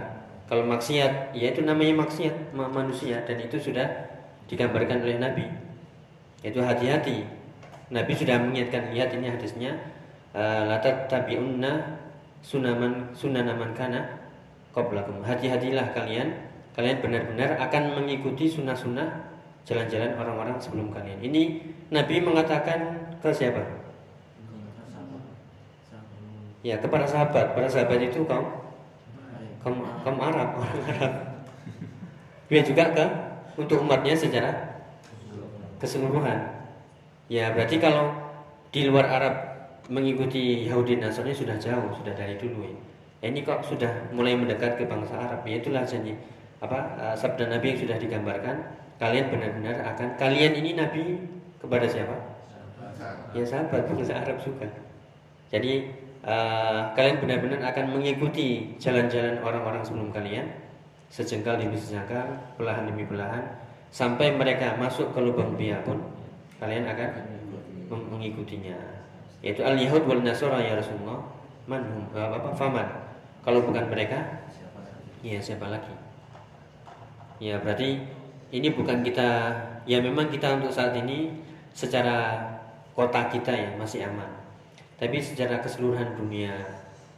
Kalau 0.49 0.65
maksiat, 0.65 1.37
ya 1.37 1.53
itu 1.53 1.61
namanya 1.61 2.01
maksiat 2.01 2.57
manusia 2.57 3.21
dan 3.29 3.37
itu 3.37 3.61
sudah 3.61 3.85
digambarkan 4.49 5.05
oleh 5.05 5.21
Nabi. 5.21 5.45
Itu 6.41 6.65
hati-hati. 6.65 7.21
Nabi 7.93 8.11
sudah 8.17 8.41
mengingatkan 8.41 8.89
lihat 8.89 9.13
ini 9.13 9.29
hadisnya 9.29 9.77
eh, 10.33 10.61
latat 10.65 11.05
tabiunna 11.05 12.01
sunaman 12.41 13.13
sunanaman 13.13 13.77
kana 13.77 14.17
qablakum. 14.73 15.21
Hati-hatilah 15.21 15.93
kalian, 15.93 16.48
kalian 16.79 17.03
benar-benar 17.03 17.59
akan 17.59 17.99
mengikuti 17.99 18.47
sunnah-sunnah 18.47 19.35
jalan-jalan 19.67 20.15
orang-orang 20.15 20.55
sebelum 20.63 20.95
kalian. 20.95 21.19
Ini 21.19 21.41
Nabi 21.91 22.23
mengatakan 22.23 23.11
ke 23.19 23.35
siapa? 23.35 23.59
Ya 26.63 26.79
kepada 26.79 27.03
sahabat. 27.03 27.51
Para 27.51 27.67
sahabat 27.67 27.99
itu 27.99 28.23
kaum 28.23 28.47
kaum, 29.63 29.83
kaum 30.03 30.19
Arab 30.23 30.55
orang 30.55 30.79
Arab 30.87 31.13
dia 32.49 32.61
juga 32.65 32.83
ke 32.95 33.05
untuk 33.59 33.83
umatnya 33.83 34.15
secara 34.15 34.81
keseluruhan 35.77 36.49
ya 37.29 37.51
berarti 37.53 37.77
kalau 37.77 38.15
di 38.71 38.87
luar 38.87 39.05
Arab 39.05 39.35
mengikuti 39.91 40.65
Yahudi 40.65 40.97
Nasrani 40.97 41.35
sudah 41.35 41.59
jauh 41.59 41.91
sudah 41.97 42.13
dari 42.13 42.37
dulu 42.39 42.65
ya. 42.65 43.27
ini 43.29 43.43
kok 43.43 43.65
sudah 43.65 44.09
mulai 44.15 44.37
mendekat 44.37 44.79
ke 44.79 44.87
bangsa 44.87 45.17
Arab 45.17 45.43
ya 45.45 45.59
itulah 45.59 45.83
jadi 45.83 46.15
apa 46.59 46.79
uh, 46.99 47.15
sabda 47.15 47.47
Nabi 47.47 47.75
yang 47.75 47.79
sudah 47.87 47.97
digambarkan 47.97 48.55
kalian 48.99 49.31
benar-benar 49.31 49.79
akan 49.95 50.19
kalian 50.19 50.53
ini 50.59 50.75
Nabi 50.75 51.03
kepada 51.59 51.87
siapa? 51.87 52.15
Ya 53.31 53.47
sahabat 53.47 53.87
bangsa 53.87 54.11
Arab 54.19 54.43
juga. 54.43 54.67
Jadi 55.47 55.87
uh, 56.27 56.91
kalian 56.93 57.23
benar-benar 57.23 57.63
akan 57.71 57.95
mengikuti 57.95 58.75
jalan-jalan 58.75 59.39
orang-orang 59.39 59.81
sebelum 59.87 60.11
kalian 60.11 60.51
sejengkal 61.09 61.57
demi 61.57 61.79
sejengkal, 61.79 62.37
belahan 62.59 62.85
demi 62.85 63.07
belahan, 63.07 63.41
sampai 63.89 64.35
mereka 64.35 64.77
masuk 64.77 65.09
ke 65.15 65.19
lubang 65.23 65.57
biak 65.57 65.81
pun 65.87 65.97
kalian 66.59 66.85
akan 66.85 67.09
mengikutinya. 67.89 68.77
Yaitu 69.39 69.63
al 69.63 69.79
Yahud 69.79 70.03
wal 70.05 70.21
Nasara 70.21 70.59
ya 70.59 70.75
Rasulullah. 70.75 71.23
Manhum 71.69 72.09
apa, 72.17 72.41
apa 72.41 72.49
faman. 72.57 72.87
Kalau 73.45 73.61
bukan 73.61 73.87
mereka, 73.93 74.41
ya 75.21 75.37
siapa 75.37 75.69
lagi? 75.69 75.93
Ya 77.39 77.55
berarti 77.59 78.03
ini 78.51 78.67
bukan 78.75 79.01
kita 79.01 79.55
ya 79.87 80.03
memang 80.03 80.27
kita 80.27 80.59
untuk 80.59 80.75
saat 80.75 80.93
ini 80.95 81.31
secara 81.71 82.35
kota 82.93 83.31
kita 83.31 83.51
ya 83.55 83.69
masih 83.79 84.05
aman. 84.05 84.27
Tapi 84.99 85.23
secara 85.23 85.63
keseluruhan 85.63 86.19
dunia 86.19 86.51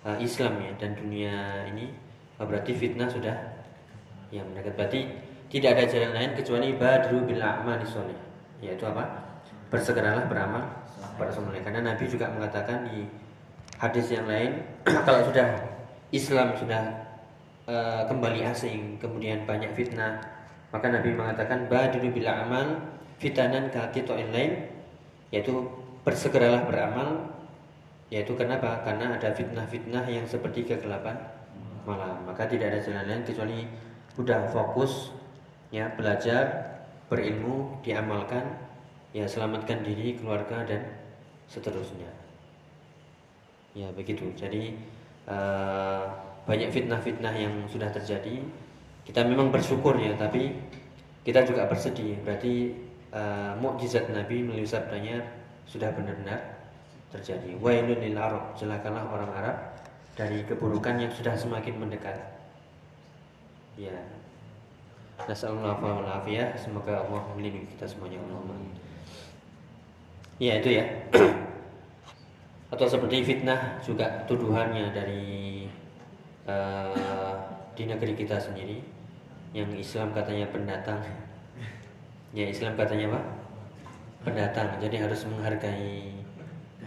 uh, 0.05 0.17
Islam 0.21 0.61
ya 0.61 0.71
dan 0.77 0.93
dunia 0.93 1.65
ini 1.73 1.89
uh, 2.37 2.45
berarti 2.45 2.77
fitnah 2.77 3.09
sudah 3.09 3.33
yang 4.29 4.45
mendekat. 4.53 4.77
Berarti 4.77 5.01
tidak 5.49 5.75
ada 5.75 5.83
jalan 5.89 6.11
lain 6.15 6.31
kecuali 6.37 6.67
badru 6.77 7.25
bil 7.25 7.41
a'mali 7.41 7.83
sholih. 7.83 8.19
Yaitu 8.61 8.85
apa? 8.85 9.03
Bersegeralah 9.73 10.29
beramal 10.29 10.81
pada 11.17 11.31
soleh. 11.33 11.61
Karena 11.65 11.81
Nabi 11.93 12.05
juga 12.05 12.29
mengatakan 12.29 12.85
di 12.87 13.05
hadis 13.81 14.13
yang 14.13 14.29
lain 14.29 14.61
kalau 15.07 15.25
sudah 15.25 15.47
Islam 16.13 16.53
sudah 16.53 16.81
uh, 17.71 18.03
kembali 18.11 18.43
asing, 18.51 18.99
kemudian 18.99 19.47
banyak 19.47 19.71
fitnah, 19.71 20.19
maka 20.75 20.91
Nabi 20.91 21.15
mengatakan 21.15 21.71
badiru 21.71 22.11
bil 22.11 22.27
amal 22.27 22.83
fitanan 23.15 23.71
yang 23.71 24.31
lain 24.35 24.51
yaitu 25.31 25.63
bersegeralah 26.03 26.67
beramal 26.67 27.31
yaitu 28.11 28.35
kenapa? 28.35 28.83
Karena 28.83 29.15
ada 29.15 29.31
fitnah-fitnah 29.31 30.03
yang 30.11 30.27
seperti 30.27 30.67
kegelapan 30.67 31.15
malam. 31.87 32.27
Maka 32.27 32.43
tidak 32.51 32.75
ada 32.75 32.79
jalan 32.83 33.07
lain 33.07 33.23
kecuali 33.23 33.63
udah 34.19 34.51
fokus 34.51 35.15
ya 35.71 35.87
belajar, 35.95 36.75
berilmu, 37.07 37.79
diamalkan, 37.79 38.43
ya 39.15 39.23
selamatkan 39.23 39.87
diri, 39.87 40.19
keluarga 40.19 40.67
dan 40.67 40.83
seterusnya. 41.47 42.11
Ya 43.71 43.87
begitu. 43.95 44.27
Jadi 44.35 44.75
uh, 45.31 46.30
banyak 46.45 46.69
fitnah-fitnah 46.73 47.35
yang 47.37 47.53
sudah 47.69 47.89
terjadi. 47.93 48.41
Kita 49.05 49.25
memang 49.25 49.49
bersyukur 49.53 49.97
ya, 49.97 50.13
tapi 50.17 50.53
kita 51.21 51.45
juga 51.45 51.69
bersedih. 51.69 52.17
Berarti 52.25 52.73
uh, 53.13 53.53
mukjizat 53.61 54.09
Nabi 54.09 54.45
melalui 54.45 54.65
sabdanya 54.65 55.21
sudah 55.69 55.93
benar-benar 55.93 56.61
terjadi. 57.13 57.55
Wailul 57.59 57.99
lil 58.01 58.17
Arab, 58.17 58.55
celakalah 58.57 59.05
orang 59.11 59.31
Arab 59.35 59.57
dari 60.15 60.43
keburukan 60.47 60.97
yang 60.97 61.11
sudah 61.13 61.35
semakin 61.35 61.75
mendekat. 61.77 62.17
Ya. 63.79 63.95
Nasallallahu 65.21 66.01
alaihi 66.01 66.49
Semoga 66.57 67.05
Allah 67.05 67.21
melindungi 67.37 67.69
kita 67.77 67.85
semuanya 67.85 68.17
Allahumma. 68.25 68.57
Ya 70.41 70.57
itu 70.57 70.81
ya. 70.81 70.85
Atau 72.73 72.87
seperti 72.89 73.21
fitnah 73.21 73.77
juga 73.85 74.25
tuduhannya 74.25 74.89
dari 74.89 75.60
uh, 76.47 77.37
di 77.75 77.83
negeri 77.85 78.13
kita 78.17 78.37
sendiri 78.37 78.81
yang 79.51 79.67
Islam 79.75 80.15
katanya 80.15 80.47
pendatang. 80.49 81.01
Ya 82.31 82.47
Islam 82.47 82.79
katanya 82.79 83.11
apa? 83.11 83.21
Pendatang. 84.23 84.69
Jadi 84.79 84.95
harus 85.01 85.27
menghargai 85.27 86.15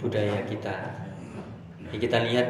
budaya 0.01 0.41
kita. 0.49 0.75
Ya, 1.93 1.97
kita 2.01 2.25
lihat 2.25 2.49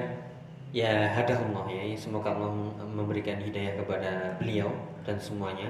ya 0.71 1.11
hadahullah 1.11 1.67
ya. 1.73 1.83
Semoga 1.99 2.35
Allah 2.37 2.55
memberikan 2.87 3.43
hidayah 3.43 3.75
kepada 3.83 4.39
beliau 4.39 4.71
dan 5.03 5.19
semuanya. 5.19 5.69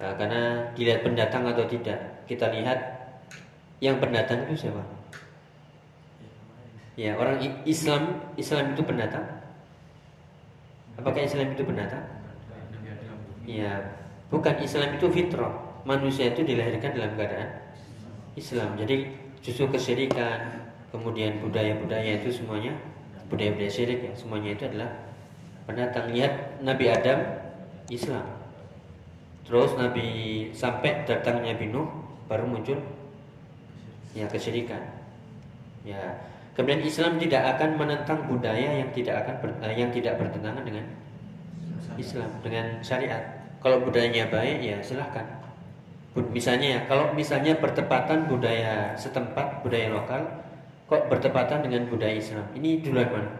Uh, 0.00 0.14
karena 0.16 0.64
dilihat 0.78 1.04
pendatang 1.04 1.44
atau 1.44 1.66
tidak 1.66 2.24
kita 2.24 2.48
lihat 2.54 2.78
yang 3.84 3.98
pendatang 4.00 4.46
itu 4.48 4.66
siapa? 4.66 4.82
Ya 6.98 7.14
orang 7.14 7.38
Islam 7.62 8.34
Islam 8.34 8.74
itu 8.74 8.82
pendatang 8.82 9.37
Apakah 10.98 11.22
Islam 11.22 11.54
itu 11.54 11.62
pendatang? 11.62 12.04
Ya, 13.46 13.96
bukan 14.28 14.58
Islam 14.58 14.98
itu 14.98 15.06
fitrah. 15.08 15.54
Manusia 15.86 16.34
itu 16.34 16.44
dilahirkan 16.44 16.92
dalam 16.92 17.14
keadaan 17.14 17.64
Islam. 18.34 18.76
Jadi 18.76 19.14
justru 19.40 19.70
kesyirikan, 19.70 20.68
kemudian 20.90 21.40
budaya-budaya 21.40 22.20
itu 22.20 22.28
semuanya 22.34 22.76
budaya-budaya 23.28 23.70
syirik 23.70 24.00
ya, 24.04 24.12
semuanya 24.16 24.56
itu 24.56 24.64
adalah 24.68 24.90
pendatang. 25.68 26.12
Lihat 26.12 26.64
Nabi 26.64 26.84
Adam 26.92 27.18
Islam. 27.88 28.24
Terus 29.48 29.76
Nabi 29.80 30.08
sampai 30.52 31.08
datangnya 31.08 31.56
Nabi 31.56 31.72
Nuh 31.72 31.88
baru 32.28 32.44
muncul 32.44 32.76
ya 34.12 34.28
kesyirikan. 34.28 34.80
Ya, 35.88 36.20
Kemudian 36.58 36.82
Islam 36.82 37.22
tidak 37.22 37.54
akan 37.54 37.78
menentang 37.78 38.26
budaya 38.26 38.82
yang 38.82 38.90
tidak 38.90 39.22
akan 39.22 39.34
ber, 39.38 39.50
eh, 39.62 39.78
yang 39.78 39.94
tidak 39.94 40.18
bertentangan 40.18 40.66
dengan 40.66 40.90
Islam 41.94 42.26
dengan 42.42 42.82
syariat. 42.82 43.46
Kalau 43.62 43.78
budayanya 43.86 44.26
baik 44.26 44.58
ya 44.66 44.82
silahkan. 44.82 45.38
Misalnya 46.34 46.68
ya, 46.74 46.80
kalau 46.90 47.14
misalnya 47.14 47.54
bertepatan 47.62 48.26
budaya 48.26 48.90
setempat, 48.98 49.62
budaya 49.62 49.86
lokal, 49.94 50.18
kok 50.90 51.06
bertepatan 51.06 51.62
dengan 51.62 51.86
budaya 51.86 52.18
Islam, 52.18 52.42
ini 52.58 52.82
duluan 52.82 53.06
mana? 53.06 53.30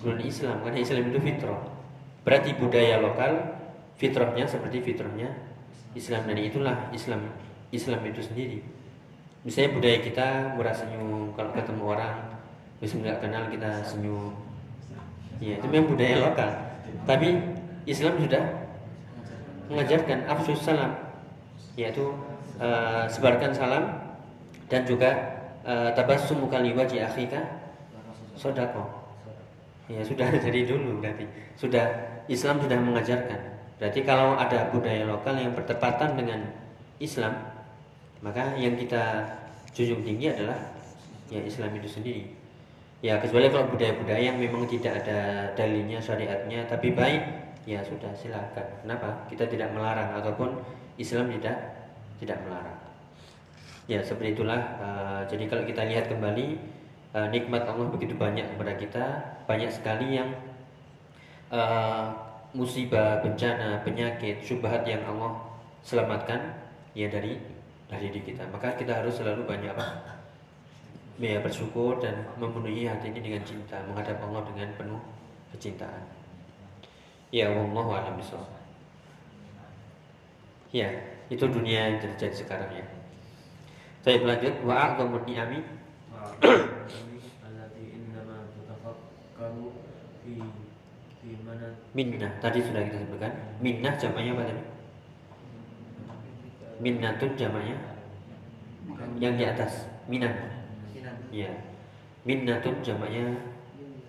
Duluan 0.00 0.24
Islam, 0.24 0.64
karena 0.64 0.80
Islam 0.80 1.12
itu 1.12 1.20
fitrah. 1.20 1.60
Berarti 2.24 2.56
budaya 2.56 3.04
lokal 3.04 3.52
fitrahnya 4.00 4.48
seperti 4.48 4.80
fitrahnya 4.80 5.28
Islam 5.92 6.24
dan 6.24 6.40
itulah 6.40 6.76
Islam 6.92 7.20
Islam 7.68 8.00
itu 8.04 8.20
sendiri 8.24 8.60
misalnya 9.46 9.78
budaya 9.78 9.98
kita 10.02 10.28
murah 10.58 10.74
senyum 10.74 11.30
kalau 11.38 11.54
ketemu 11.54 11.82
orang 11.86 12.14
bisa 12.82 12.98
nggak 12.98 13.22
kenal 13.22 13.46
kita 13.46 13.70
senyum. 13.86 14.34
Ya 15.38 15.62
itu 15.62 15.66
memang 15.70 15.94
budaya 15.94 16.26
lokal. 16.26 16.50
Tapi 17.06 17.28
Islam 17.86 18.18
sudah 18.18 18.44
mengajarkan 19.70 20.26
afsus 20.26 20.66
salam 20.66 20.92
yaitu 21.78 22.10
uh, 22.58 23.06
sebarkan 23.06 23.54
salam 23.54 23.84
dan 24.66 24.82
juga 24.82 25.14
uh, 25.62 25.94
tabassum 25.94 26.42
kali 26.50 26.74
wajah 26.74 27.06
akhika 27.06 27.38
sodako. 28.34 28.82
Ya 29.86 30.02
sudah 30.02 30.26
dari 30.44 30.66
dulu 30.66 30.98
berarti. 30.98 31.24
Sudah 31.54 31.86
Islam 32.26 32.58
sudah 32.58 32.82
mengajarkan. 32.82 33.40
Berarti 33.78 34.00
kalau 34.02 34.34
ada 34.34 34.74
budaya 34.74 35.06
lokal 35.06 35.38
yang 35.38 35.54
bertepatan 35.54 36.18
dengan 36.18 36.50
Islam 36.98 37.55
maka 38.24 38.56
yang 38.56 38.76
kita 38.76 39.24
junjung 39.76 40.00
tinggi 40.00 40.32
adalah 40.32 40.56
ya 41.28 41.40
Islam 41.42 41.76
itu 41.76 41.88
sendiri. 41.88 42.24
Ya 43.04 43.20
kecuali 43.20 43.52
kalau 43.52 43.68
budaya-budaya 43.68 44.32
yang 44.32 44.40
memang 44.40 44.64
tidak 44.64 45.04
ada 45.04 45.52
dalilnya 45.52 46.00
syariatnya 46.00 46.64
tapi 46.64 46.96
baik 46.96 47.22
ya 47.68 47.84
sudah 47.84 48.08
silakan. 48.16 48.66
Kenapa? 48.80 49.28
Kita 49.28 49.44
tidak 49.44 49.74
melarang 49.76 50.16
ataupun 50.16 50.56
Islam 50.96 51.28
tidak 51.36 51.56
tidak 52.16 52.40
melarang. 52.48 52.78
Ya 53.86 54.00
seperti 54.02 54.34
itulah 54.34 54.60
uh, 54.80 55.20
jadi 55.28 55.44
kalau 55.46 55.62
kita 55.68 55.84
lihat 55.86 56.08
kembali 56.08 56.56
uh, 57.14 57.28
nikmat 57.30 57.68
Allah 57.68 57.86
begitu 57.92 58.16
banyak 58.16 58.48
kepada 58.56 58.72
kita 58.80 59.04
banyak 59.46 59.70
sekali 59.70 60.18
yang 60.18 60.32
uh, 61.52 62.10
musibah 62.56 63.20
bencana 63.20 63.84
penyakit 63.84 64.40
syubhat 64.40 64.82
yang 64.88 65.04
Allah 65.04 65.38
selamatkan 65.86 66.56
ya 66.96 67.06
dari 67.12 67.38
dari 67.86 68.10
diri 68.10 68.34
kita. 68.34 68.46
Maka 68.50 68.74
kita 68.74 69.02
harus 69.02 69.14
selalu 69.18 69.46
banyak 69.46 69.70
apa? 69.70 70.18
Ya 71.16 71.40
bersyukur 71.40 71.96
dan 72.02 72.28
memenuhi 72.36 72.84
hati 72.84 73.08
ini 73.08 73.20
dengan 73.22 73.42
cinta. 73.46 73.80
Menghadap 73.88 74.20
Allah 74.20 74.42
dengan 74.52 74.68
penuh 74.76 75.00
kecintaan. 75.54 76.04
Ya 77.32 77.50
Allah 77.50 77.86
alam 77.90 78.16
ya 80.74 80.92
itu 81.32 81.44
dunia 81.48 81.88
yang 81.90 81.98
terjadi 82.04 82.36
sekarang 82.36 82.70
ya. 82.74 82.84
Saya 84.04 84.22
berlanjut 84.22 84.54
wa 84.62 84.94
ni'ami? 85.26 85.58
Minnah. 91.96 92.28
Tadi 92.44 92.60
sudah 92.60 92.84
kita 92.84 93.00
sebutkan. 93.08 93.32
Minnah 93.64 93.96
jamaknya 93.96 94.36
apa 94.36 94.42
tadi 94.52 94.75
minnatun 96.82 97.30
jamanya? 97.36 97.76
Yang 99.20 99.34
di 99.36 99.44
atas 99.44 99.72
minan. 100.06 100.34
Ya 101.32 101.50
minnatun 102.26 102.82
jamanya 102.82 103.36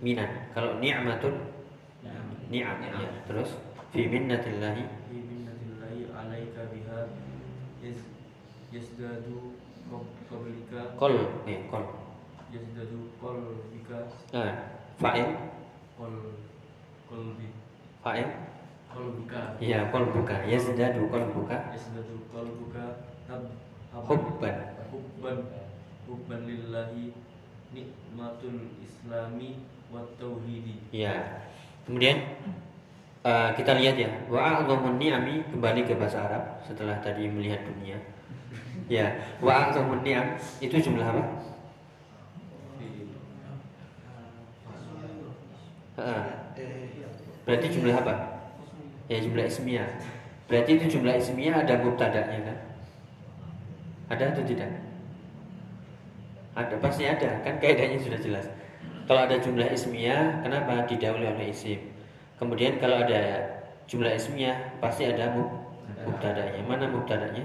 minan. 0.02 0.30
Kalau 0.54 0.78
ni'matun? 0.82 1.36
Ni'am 2.48 2.80
ya 2.80 3.12
terus 3.28 3.60
fi 3.92 4.08
minnatillahi? 4.08 4.84
Fi 4.88 5.18
ya 11.48 11.60
bika 13.72 14.00
eh 14.36 14.54
fa'il 15.00 15.30
qol 16.00 16.14
ah, 17.12 17.30
bi 17.38 17.48
fa'il 18.04 18.30
kolbuka 18.98 19.42
iya 19.62 19.94
kolbuka 19.94 20.36
iya, 20.50 20.58
ya 20.58 20.66
sudah 20.66 20.88
tuh 20.98 21.06
kolbuka 21.14 21.58
ya 21.70 21.78
sudah 21.78 22.02
tuh 22.02 22.20
kolbuka 22.34 22.82
buka 22.82 22.84
ab 23.30 23.42
hubban. 24.06 24.56
hubban. 24.94 25.38
Hubban 26.06 26.42
lillahi 26.46 27.12
nikmatul 27.74 28.78
islami 28.80 29.66
wa 29.92 30.06
tauhidi. 30.16 30.80
Iya. 30.94 31.44
Kemudian 31.84 32.38
uh, 33.26 33.52
kita 33.56 33.76
lihat 33.80 33.96
ya. 33.98 34.12
Wa 34.30 34.62
a'zamun 34.62 35.00
ni'ami 35.02 35.48
kembali 35.52 35.88
ke 35.88 35.98
bahasa 35.98 36.28
Arab 36.28 36.44
setelah 36.64 37.00
tadi 37.04 37.28
melihat 37.28 37.64
dunia. 37.66 37.98
Ya 38.88 39.18
wa 39.44 39.68
a'zamun 39.68 40.06
ni'am 40.06 40.38
itu 40.64 40.76
jumlah 40.80 41.08
apa? 41.08 41.24
Uh, 45.98 46.24
berarti 47.42 47.68
jumlah 47.74 47.98
apa? 47.98 48.37
Ya 49.08 49.18
jumlah 49.24 49.48
ismiyah 49.48 49.88
berarti 50.48 50.80
itu 50.80 51.00
jumlah 51.00 51.16
ismiyah 51.20 51.64
ada 51.64 51.80
mubtada'nya 51.84 52.40
kan? 52.44 52.58
Ada 54.08 54.24
atau 54.32 54.44
tidak? 54.48 54.72
Ada 56.56 56.76
pasti 56.80 57.04
ada. 57.04 57.44
Kan 57.44 57.60
kaidahnya 57.60 58.00
sudah 58.00 58.20
jelas. 58.24 58.48
Kalau 59.04 59.28
ada 59.28 59.36
jumlah 59.40 59.68
ismiyah 59.68 60.40
kenapa 60.44 60.88
didahului 60.88 61.28
oleh 61.28 61.52
isim? 61.52 61.80
Kemudian 62.40 62.80
kalau 62.80 63.04
ada 63.04 63.44
jumlah 63.92 64.16
ismiyah 64.16 64.80
pasti 64.80 65.12
ada 65.12 65.36
mub- 65.36 65.52
mubtada'nya. 66.08 66.64
Mana 66.64 66.88
mubtada'nya? 66.88 67.44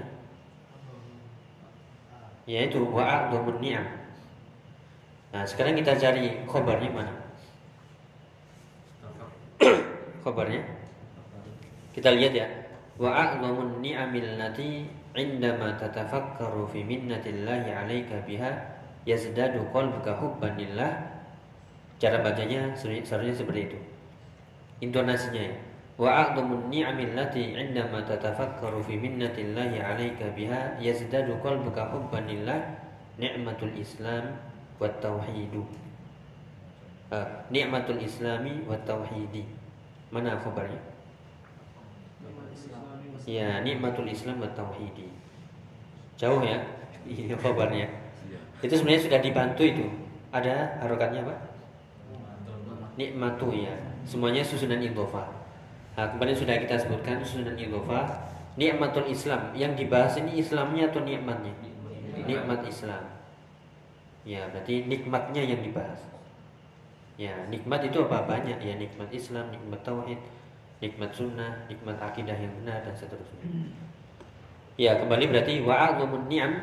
Yaitu 2.47 2.83
wa'adhamun 2.87 3.59
ni'am. 3.59 3.87
Nah 5.31 5.43
sekarang 5.47 5.75
kita 5.79 5.95
cari 5.95 6.43
khobarnya 6.47 6.91
mana? 6.91 7.13
Khobarnya 10.23 10.82
kita 11.93 12.09
lihat 12.09 12.33
ya. 12.33 12.47
Wa 12.97 13.09
a'zamun 13.09 13.81
ni'amil 13.81 14.37
lati 14.37 14.85
indama 15.13 15.73
tatafakkaru 15.77 16.65
fi 16.69 16.81
minnatillahi 16.81 17.69
'alaika 17.69 18.21
biha 18.25 18.49
yazdadu 19.05 19.65
qalbuka 19.69 20.17
hubban 20.17 20.57
lillah. 20.57 20.89
Cara 22.01 22.21
bacanya 22.25 22.73
seharusnya 22.73 23.33
seperti 23.33 23.61
itu. 23.69 23.79
Intonasinya 24.89 25.41
ya. 25.41 25.55
Wa 25.97 26.09
a'zamun 26.25 26.69
ni'amil 26.73 27.13
lati 27.13 27.53
indama 27.53 28.01
tatafakkaru 28.05 28.81
fi 28.85 28.97
minnatillahi 28.97 29.77
'alaika 29.77 30.33
biha 30.33 30.81
yazdadu 30.81 31.37
qalbuka 31.41 31.93
hubban 31.93 32.25
lillah. 32.25 32.61
Ni'matul 33.21 33.73
islam 33.77 34.37
wat 34.81 34.97
tauhidu. 34.97 35.61
Ni'matul 37.53 38.01
islami 38.01 38.65
wat 38.65 38.81
tauhidi. 38.85 39.45
Mana 40.13 40.37
khabarnya 40.37 40.92
Ya, 43.23 43.63
nikmatul 43.63 44.07
Islam 44.11 44.43
wa 44.43 44.49
tauhidi. 44.51 45.07
Jauh 46.19 46.43
ya, 46.43 46.59
ini 47.09 47.31
kabarnya. 47.35 47.87
Itu 48.63 48.73
sebenarnya 48.79 49.03
sudah 49.07 49.19
dibantu 49.19 49.63
itu. 49.63 49.85
Ada 50.31 50.79
harokatnya 50.83 51.23
apa? 51.27 51.35
Nikmatu 52.95 53.51
ya. 53.51 53.75
Semuanya 54.03 54.43
susunan 54.43 54.79
idhofah. 54.79 55.27
Nah, 55.93 56.05
kemarin 56.09 56.35
sudah 56.35 56.55
kita 56.57 56.75
sebutkan 56.79 57.19
susunan 57.23 57.55
idhofah. 57.55 58.31
Nikmatul 58.55 59.09
Islam. 59.09 59.51
Yang 59.57 59.83
dibahas 59.83 60.13
ini 60.19 60.39
Islamnya 60.39 60.89
atau 60.91 61.01
nikmatnya? 61.03 61.53
Nikmat 62.23 62.63
Islam. 62.67 63.03
Ya, 64.23 64.47
berarti 64.47 64.87
nikmatnya 64.87 65.43
yang 65.43 65.59
dibahas. 65.59 65.99
Ya, 67.19 67.35
nikmat 67.51 67.83
itu 67.85 68.01
apa 68.09 68.25
banyak 68.25 68.57
ya 68.57 68.73
nikmat 68.79 69.11
Islam, 69.13 69.53
nikmat 69.53 69.85
tauhid, 69.85 70.17
nikmat 70.83 71.15
sunnah, 71.15 71.63
nikmat 71.71 71.95
akidah 72.03 72.35
yang 72.35 72.51
benar 72.59 72.83
dan 72.83 72.91
seterusnya. 72.91 73.39
Ya, 74.75 74.99
kembali 74.99 75.31
berarti 75.31 75.63
wa'adzumun 75.63 76.27
ni'am. 76.27 76.53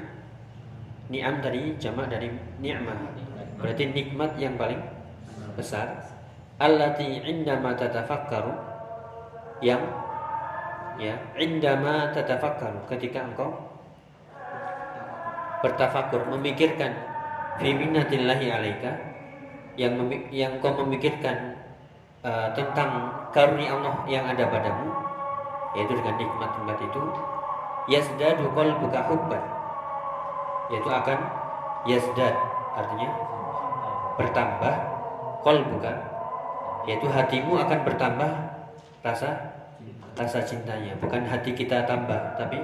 Ni'am 1.09 1.41
tadi 1.41 1.81
jamak 1.81 2.13
dari 2.13 2.29
ni'mah. 2.61 3.17
Berarti 3.57 3.89
nikmat 3.89 4.37
yang 4.37 4.61
paling 4.61 4.79
besar. 5.57 6.05
Allati 6.61 7.25
indama 7.25 7.73
tatafakkaru 7.73 8.53
yang 9.65 9.81
ya, 11.01 11.17
indama 11.41 12.13
tatafakkaru 12.13 12.85
ketika 12.93 13.25
engkau 13.25 13.57
bertafakur, 15.65 16.29
memikirkan 16.29 16.93
fi 17.57 17.73
minnatillahi 17.73 18.47
alaika 18.53 18.93
yang 19.77 19.97
yang 20.29 20.57
kau 20.61 20.77
memikirkan 20.85 21.57
uh, 22.25 22.53
tentang 22.53 23.20
karunia 23.31 23.75
Allah 23.75 23.95
yang 24.07 24.25
ada 24.27 24.45
padamu 24.51 24.90
yaitu 25.79 25.93
dengan 25.95 26.14
nikmat-nikmat 26.19 26.79
itu 26.83 27.03
yazdadu 27.87 28.51
qalbuka 28.55 29.01
hubban 29.07 29.43
yaitu 30.71 30.90
akan 30.90 31.19
yazdad 31.87 32.35
artinya 32.75 33.11
bertambah 34.21 34.75
qalbuka. 35.40 35.93
Yaitu 36.85 37.07
hatimu 37.09 37.61
akan 37.61 37.79
bertambah 37.85 38.31
rasa 39.05 39.57
rasa 40.16 40.38
cintanya. 40.45 40.97
Bukan 41.01 41.25
hati 41.25 41.57
kita 41.57 41.85
tambah 41.88 42.37
tapi 42.37 42.61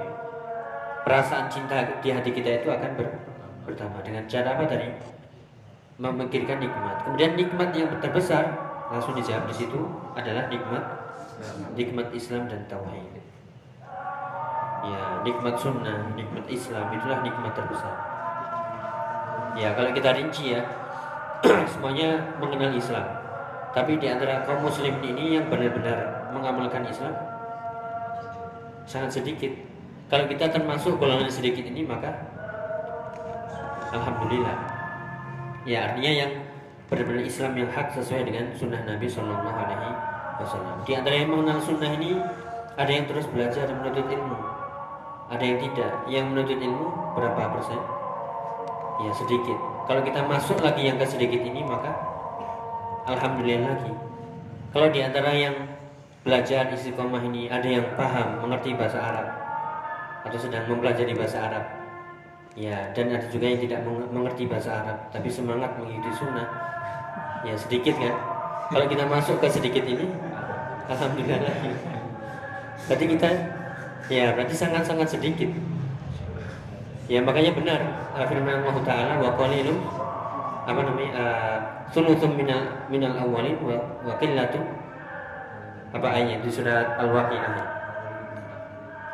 perasaan 1.05 1.49
cinta 1.49 2.01
di 2.01 2.13
hati 2.13 2.31
kita 2.33 2.61
itu 2.65 2.69
akan 2.69 2.91
ber- 2.97 3.17
bertambah. 3.65 4.01
Dengan 4.05 4.25
cara 4.29 4.57
apa 4.57 4.65
tadi? 4.69 4.89
Memikirkan 5.97 6.61
nikmat. 6.61 7.09
Kemudian 7.09 7.33
nikmat 7.41 7.71
yang 7.73 7.89
terbesar 8.05 8.45
langsung 8.91 9.15
dijawab 9.19 9.51
di 9.51 9.55
situ 9.55 9.81
adalah 10.15 10.47
nikmat 10.47 10.85
nikmat 11.75 12.09
Islam 12.15 12.47
dan 12.49 12.65
tauhid. 12.71 13.21
Ya 14.87 15.03
nikmat 15.27 15.59
sunnah 15.59 16.15
nikmat 16.15 16.47
Islam 16.47 16.95
itulah 16.95 17.19
nikmat 17.21 17.53
terbesar. 17.53 17.95
Ya 19.57 19.73
kalau 19.75 19.91
kita 19.91 20.15
rinci 20.15 20.55
ya 20.55 20.63
semuanya 21.73 22.39
mengenal 22.39 22.73
Islam. 22.73 23.05
Tapi 23.77 24.01
di 24.01 24.09
antara 24.09 24.41
kaum 24.49 24.65
muslim 24.65 24.97
ini 25.05 25.37
yang 25.37 25.53
benar-benar 25.53 26.33
mengamalkan 26.33 26.87
Islam 26.89 27.13
sangat 28.89 29.21
sedikit. 29.21 29.53
Kalau 30.07 30.31
kita 30.31 30.49
termasuk 30.49 30.97
golongan 31.03 31.29
sedikit 31.29 31.67
ini 31.67 31.83
maka 31.83 32.15
alhamdulillah. 33.91 34.57
Ya 35.67 35.91
artinya 35.91 36.13
yang 36.15 36.33
benar-benar 36.87 37.27
Islam 37.27 37.53
yang 37.59 37.71
hak 37.75 37.91
sesuai 37.99 38.23
dengan 38.23 38.47
sunnah 38.55 38.79
Nabi 38.87 39.07
Shallallahu 39.11 39.59
Alaihi 39.59 39.91
Wasallam. 40.39 40.77
Di 40.87 40.93
antara 40.95 41.15
yang 41.19 41.31
mengenal 41.35 41.59
sunnah 41.59 41.91
ini 41.99 42.15
ada 42.79 42.91
yang 42.91 43.05
terus 43.11 43.27
belajar 43.27 43.67
dan 43.67 43.83
menuntut 43.83 44.07
ilmu, 44.07 44.39
ada 45.33 45.45
yang 45.45 45.59
tidak. 45.59 45.93
Yang 46.07 46.25
menuntut 46.31 46.59
ilmu 46.63 46.87
berapa 47.19 47.43
persen? 47.59 47.81
Ya 49.03 49.11
sedikit. 49.13 49.59
Kalau 49.87 50.03
kita 50.03 50.21
masuk 50.27 50.59
lagi 50.63 50.83
yang 50.87 50.97
ke 50.99 51.07
sedikit 51.07 51.43
ini 51.43 51.67
maka 51.67 51.91
alhamdulillah 53.11 53.67
lagi. 53.67 53.93
Kalau 54.71 54.89
di 54.91 55.01
antara 55.03 55.31
yang 55.35 55.55
belajar 56.23 56.71
istiqomah 56.71 57.23
ini 57.23 57.51
ada 57.51 57.67
yang 57.67 57.87
paham 57.95 58.43
mengerti 58.47 58.75
bahasa 58.75 58.99
Arab 58.99 59.29
atau 60.27 60.39
sedang 60.43 60.67
mempelajari 60.67 61.15
bahasa 61.15 61.39
Arab 61.39 61.65
Ya, 62.57 62.89
dan 62.97 63.13
ada 63.13 63.29
juga 63.29 63.53
yang 63.53 63.61
tidak 63.61 63.85
meng- 63.85 64.09
mengerti 64.09 64.49
bahasa 64.49 64.81
Arab, 64.81 64.97
tapi 65.13 65.29
semangat 65.29 65.77
mengikuti 65.77 66.09
sunnah. 66.17 66.49
Ya, 67.47 67.55
sedikit 67.55 67.95
kan? 67.95 68.15
Kalau 68.75 68.87
kita 68.91 69.07
masuk 69.07 69.39
ke 69.39 69.47
sedikit 69.47 69.87
ini, 69.87 70.11
alhamdulillah 70.91 71.39
lagi. 71.47 71.71
Berarti 72.91 73.05
kita, 73.07 73.29
ya, 74.11 74.35
berarti 74.35 74.55
sangat-sangat 74.59 75.07
sedikit. 75.15 75.51
Ya, 77.07 77.23
makanya 77.23 77.55
benar 77.55 77.81
firman 78.27 78.67
Allah 78.67 78.83
Taala 78.83 79.15
wa 79.23 79.31
qalilun 79.39 79.79
apa 80.67 80.81
namanya? 80.83 81.11
Uh, 81.15 81.59
thuluthun 81.95 82.35
minal 82.35 82.83
minal 82.91 83.15
awwalin 83.15 83.55
wa 83.63 83.79
wa 84.03 84.19
apa 85.97 86.09
ayat 86.11 86.43
di 86.43 86.51
surat 86.51 86.99
Al-Waqiah. 86.99 87.55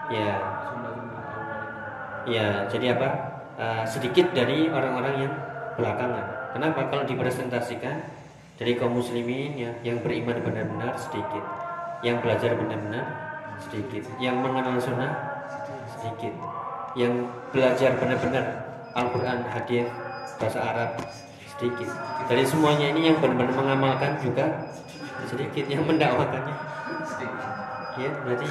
Ya, 0.08 0.32
Ya, 2.22 2.70
jadi 2.70 2.94
apa? 2.94 3.08
Uh, 3.58 3.82
sedikit 3.82 4.30
dari 4.30 4.70
orang-orang 4.70 5.26
yang 5.26 5.32
belakangan. 5.74 6.54
Kenapa? 6.54 6.86
Kalau 6.86 7.02
dipresentasikan 7.02 7.98
dari 8.60 8.76
kaum 8.76 8.94
muslimin 8.96 9.56
ya, 9.56 9.72
yang 9.80 10.04
beriman 10.04 10.38
benar-benar 10.44 10.92
sedikit, 11.00 11.44
yang 12.04 12.20
belajar 12.20 12.52
benar-benar 12.52 13.04
sedikit, 13.62 14.04
yang 14.20 14.38
mengenal 14.42 14.76
sunnah 14.76 15.12
sedikit, 15.96 16.34
yang 16.98 17.30
belajar 17.54 17.96
benar-benar 17.96 18.44
Al-Quran, 18.92 19.38
hadis, 19.48 19.88
bahasa 20.36 20.60
Arab 20.60 20.90
sedikit. 21.48 21.88
Dari 22.28 22.44
semuanya 22.44 22.92
ini 22.92 23.08
yang 23.12 23.16
benar-benar 23.22 23.56
mengamalkan 23.56 24.20
juga 24.20 24.68
sedikit, 25.24 25.64
yang 25.70 25.86
mendakwakannya. 25.88 26.56
Ya 27.92 28.08
berarti 28.24 28.46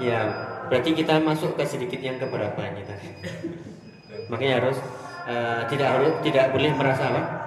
ya 0.00 0.20
berarti 0.72 0.90
kita 0.96 1.20
masuk 1.20 1.52
ke 1.52 1.64
sedikit 1.68 2.00
yang 2.00 2.16
keberapa 2.16 2.56
ini 2.64 2.80
tadi? 2.80 3.08
Makanya 4.32 4.64
harus 4.64 4.80
uh, 5.28 5.60
tidak 5.68 5.88
harus 6.00 6.12
tidak 6.24 6.48
boleh 6.56 6.72
merasa 6.72 7.12
apa 7.12 7.41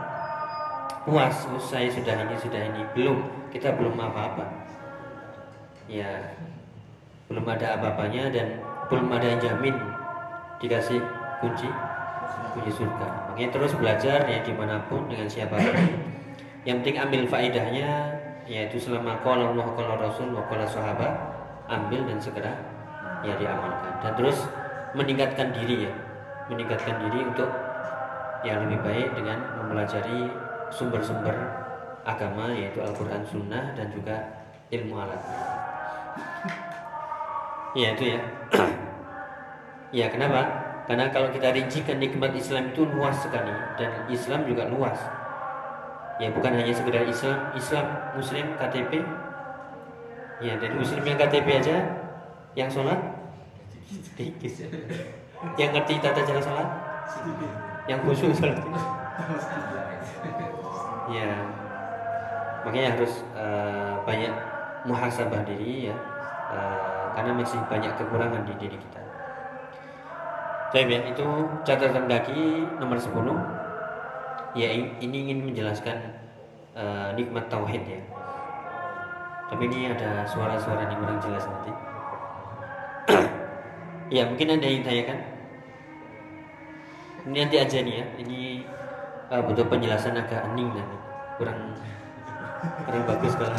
puas. 1.06 1.46
Saya 1.62 1.88
sudah 1.88 2.26
ini 2.26 2.36
sudah 2.42 2.60
ini. 2.60 2.82
Belum. 2.98 3.22
Kita 3.54 3.72
belum 3.78 3.96
apa-apa. 3.96 4.44
Ya 5.86 6.34
belum 7.26 7.46
ada 7.50 7.78
apa-apanya 7.82 8.30
dan 8.30 8.62
belum 8.86 9.10
ada 9.10 9.26
yang 9.26 9.42
jamin 9.42 9.74
dikasih 10.62 11.02
kunci 11.42 11.70
kunci 12.54 12.72
surga. 12.74 13.08
Makanya 13.32 13.50
terus 13.54 13.74
belajar 13.78 14.20
ya 14.30 14.40
di 14.46 14.54
mana 14.54 14.82
pun 14.86 15.10
dengan 15.10 15.30
siapa 15.30 15.58
pun. 15.58 15.76
Yang 16.66 16.76
penting 16.82 16.98
ambil 17.02 17.22
faedahnya 17.30 17.90
yaitu 18.46 18.78
selama 18.78 19.18
kalau 19.26 19.54
Allah 19.54 19.68
kalau 19.74 19.94
Rasul 19.98 20.34
kalau 20.34 20.68
sahabat 20.70 21.14
ambil 21.66 22.06
dan 22.06 22.18
segera 22.22 22.54
ya 23.26 23.34
diamalkan. 23.42 23.94
Dan 24.02 24.12
terus 24.18 24.38
meningkatkan 24.94 25.50
diri 25.54 25.90
ya. 25.90 25.94
Meningkatkan 26.46 27.02
diri 27.02 27.26
untuk 27.26 27.50
yang 28.46 28.62
lebih 28.70 28.78
baik 28.86 29.10
dengan 29.18 29.42
mempelajari 29.58 30.30
sumber-sumber 30.72 31.36
agama 32.06 32.54
yaitu 32.54 32.82
Al-Quran 32.82 33.26
Sunnah 33.26 33.74
dan 33.74 33.90
juga 33.90 34.46
ilmu 34.70 34.98
alat 34.98 35.22
ya 37.76 37.92
itu 37.92 38.04
ya. 38.16 38.20
Ya 39.92 40.08
kenapa? 40.12 40.42
Karena 40.88 41.12
kalau 41.12 41.30
kita 41.32 41.52
rincikan 41.52 42.00
nikmat 42.00 42.32
Islam 42.36 42.72
itu 42.72 42.88
luas 42.88 43.16
sekali 43.20 43.52
dan 43.76 43.92
Islam 44.08 44.48
juga 44.48 44.68
luas. 44.72 44.98
Ya 46.16 46.32
bukan 46.32 46.56
hanya 46.56 46.72
sekedar 46.72 47.04
Islam 47.04 47.52
Islam 47.52 47.86
Muslim 48.16 48.56
KTP 48.56 49.04
ya 50.40 50.56
dari 50.56 50.74
Muslim 50.76 51.04
yang 51.04 51.20
KTP 51.20 51.48
aja 51.60 51.78
yang 52.56 52.70
sholat? 52.72 53.00
Sedikit. 53.88 54.72
Yang 55.60 55.70
ngerti 55.76 55.94
tata 56.00 56.22
cara 56.24 56.42
sholat? 56.42 56.68
Yang 57.86 58.00
khusyuk 58.08 58.32
sholat 58.34 58.58
ya 61.10 61.32
makanya 62.66 62.98
harus 62.98 63.22
uh, 63.38 64.02
banyak 64.02 64.34
muhasabah 64.90 65.46
diri 65.46 65.94
ya 65.94 65.96
uh, 66.50 67.14
karena 67.14 67.32
masih 67.38 67.62
banyak 67.70 67.94
kekurangan 67.98 68.42
di 68.46 68.54
diri 68.58 68.78
kita. 68.78 69.02
Baik 70.74 70.92
ya, 70.92 71.00
itu 71.08 71.26
catatan 71.64 72.10
kaki 72.10 72.68
nomor 72.82 73.00
10 73.00 73.16
ya 74.60 74.68
ini 74.76 75.18
ingin 75.30 75.48
menjelaskan 75.48 75.98
uh, 76.76 77.16
nikmat 77.16 77.48
tauhid 77.48 77.84
ya. 77.86 78.02
Tapi 79.46 79.62
ini 79.70 79.94
ada 79.94 80.26
suara-suara 80.26 80.90
yang 80.90 81.00
kurang 81.00 81.20
jelas 81.22 81.46
nanti. 81.46 81.72
ya 84.16 84.26
mungkin 84.26 84.58
ada 84.58 84.68
yang 84.68 84.84
tanyakan. 84.84 85.20
Ini 87.30 87.38
nanti 87.46 87.56
aja 87.62 87.78
nih 87.86 87.96
ya. 88.02 88.06
Ini 88.26 88.40
uh, 89.32 89.42
butuh 89.46 89.66
penjelasan 89.66 90.18
agak 90.18 90.46
hening 90.52 90.70
nanti. 90.74 90.98
Kurang 91.40 91.60
kurang 92.86 93.04
bagus 93.06 93.34
kalau. 93.38 93.58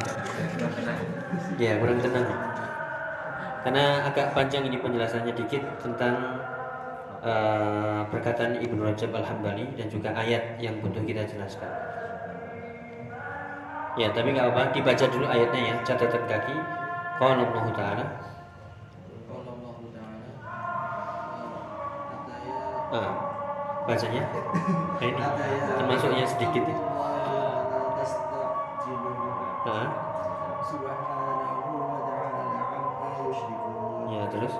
Ya 1.58 1.78
kurang 1.78 1.98
tenang. 2.02 2.26
Karena 3.66 4.06
agak 4.06 4.30
panjang 4.30 4.62
ini 4.66 4.78
penjelasannya 4.78 5.34
dikit 5.34 5.62
tentang 5.82 6.38
uh, 7.18 8.06
perkataan 8.14 8.62
Ibnu 8.62 8.86
Rajab 8.86 9.10
Al-Hambali 9.10 9.74
dan 9.74 9.90
juga 9.90 10.14
ayat 10.14 10.62
yang 10.62 10.78
butuh 10.78 11.02
kita 11.02 11.26
jelaskan. 11.26 11.70
Ya, 13.96 14.12
tapi 14.12 14.36
nggak 14.36 14.52
apa, 14.52 14.76
dibaca 14.76 15.04
dulu 15.08 15.24
ayatnya 15.24 15.72
ya, 15.72 15.74
catatan 15.82 16.28
kaki. 16.28 16.56
Qala 17.16 17.48
Allah 17.48 17.66
Ta'ala. 17.72 18.04
Ah, 22.86 23.25
bacanya. 23.86 24.22
Nah, 24.98 25.06
ini 25.06 25.22
termasuknya 25.78 26.26
sedikit 26.26 26.62
ya. 26.66 26.76
Ya, 34.06 34.22
terus 34.30 34.54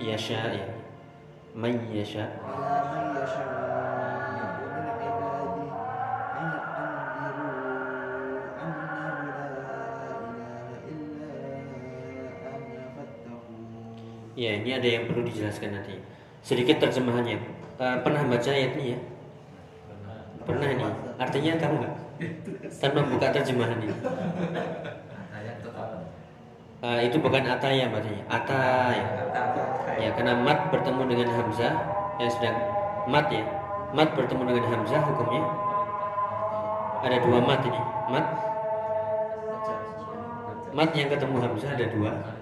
yasha 0.00 0.40
ya 0.56 0.66
man 1.54 1.76
yasha 1.92 2.24
Ya, 14.40 14.56
ini 14.56 14.72
ada 14.72 14.88
yang 14.88 15.04
perlu 15.04 15.20
dijelaskan 15.28 15.76
nanti. 15.76 16.00
Sedikit 16.40 16.80
terjemahannya. 16.80 17.36
Uh, 17.76 18.00
pernah 18.00 18.24
baca 18.24 18.48
ayat 18.48 18.72
ini 18.80 18.96
ya? 18.96 18.98
Pernah 20.48 20.64
ini. 20.72 20.84
Artinya 21.20 21.60
tahu 21.60 21.74
nggak? 21.84 21.94
Tanpa 22.80 23.04
buka 23.04 23.28
terjemahan 23.36 23.76
ini. 23.84 23.92
Uh, 26.80 27.00
itu 27.04 27.20
bukan 27.20 27.44
ataya 27.44 27.92
maksudnya. 27.92 28.24
Ataya. 28.32 29.04
Ya, 30.00 30.08
karena 30.16 30.32
mat 30.40 30.72
bertemu 30.72 31.02
dengan 31.04 31.28
hamzah 31.36 31.72
yang 32.16 32.32
sedang 32.32 32.56
mat 33.12 33.28
ya. 33.28 33.44
Mat 33.92 34.16
bertemu 34.16 34.56
dengan 34.56 34.64
hamzah 34.72 35.04
hukumnya 35.04 35.44
ada 37.04 37.16
dua 37.20 37.38
mat 37.44 37.60
ini. 37.60 37.80
Mat 38.08 38.26
mat 40.72 40.90
yang 40.96 41.12
ketemu 41.12 41.36
hamzah 41.44 41.76
ada 41.76 41.86
dua. 41.92 42.39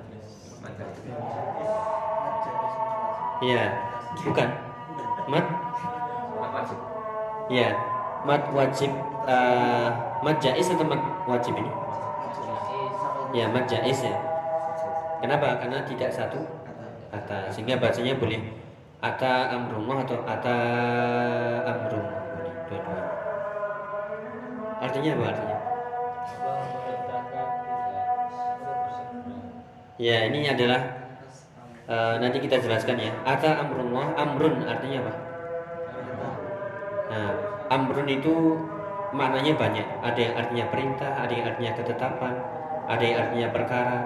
Ya, 3.38 3.62
bukan. 4.26 4.48
Mat 5.28 5.46
Ya, 7.48 7.72
mat 8.26 8.42
wajib 8.52 8.92
uh, 9.24 9.88
mat 10.20 10.36
jais 10.42 10.68
atau 10.68 10.84
mat 10.84 11.00
wajib 11.24 11.54
ini? 11.54 11.70
Ya, 13.32 13.46
mat 13.48 13.64
jais 13.70 14.04
ya. 14.04 14.16
Kenapa? 15.22 15.56
Karena 15.62 15.86
tidak 15.86 16.10
satu 16.10 16.42
kata 17.08 17.48
sehingga 17.48 17.80
bacanya 17.80 18.18
boleh 18.18 18.52
ata 18.98 19.54
amrullah 19.54 20.02
atau 20.02 20.18
ata 20.26 20.56
amrum 21.62 22.04
dua-dua. 22.66 23.02
Artinya 24.82 25.10
apa 25.14 25.24
artinya? 25.30 25.58
Ya, 29.98 30.30
ini 30.30 30.46
adalah 30.46 30.97
uh, 31.88 32.14
nanti 32.20 32.38
kita 32.38 32.60
jelaskan 32.60 33.00
ya. 33.00 33.10
Ata 33.24 33.64
amrullah, 33.64 34.14
amrun 34.14 34.62
artinya 34.68 35.08
apa? 35.08 35.12
Nah, 37.08 37.32
amrun 37.72 38.08
itu 38.08 38.60
maknanya 39.16 39.56
banyak. 39.56 39.86
Ada 40.04 40.20
yang 40.20 40.34
artinya 40.36 40.64
perintah, 40.68 41.10
ada 41.16 41.32
yang 41.32 41.46
artinya 41.48 41.72
ketetapan, 41.80 42.34
ada 42.84 43.04
yang 43.04 43.18
artinya 43.24 43.48
perkara. 43.50 43.98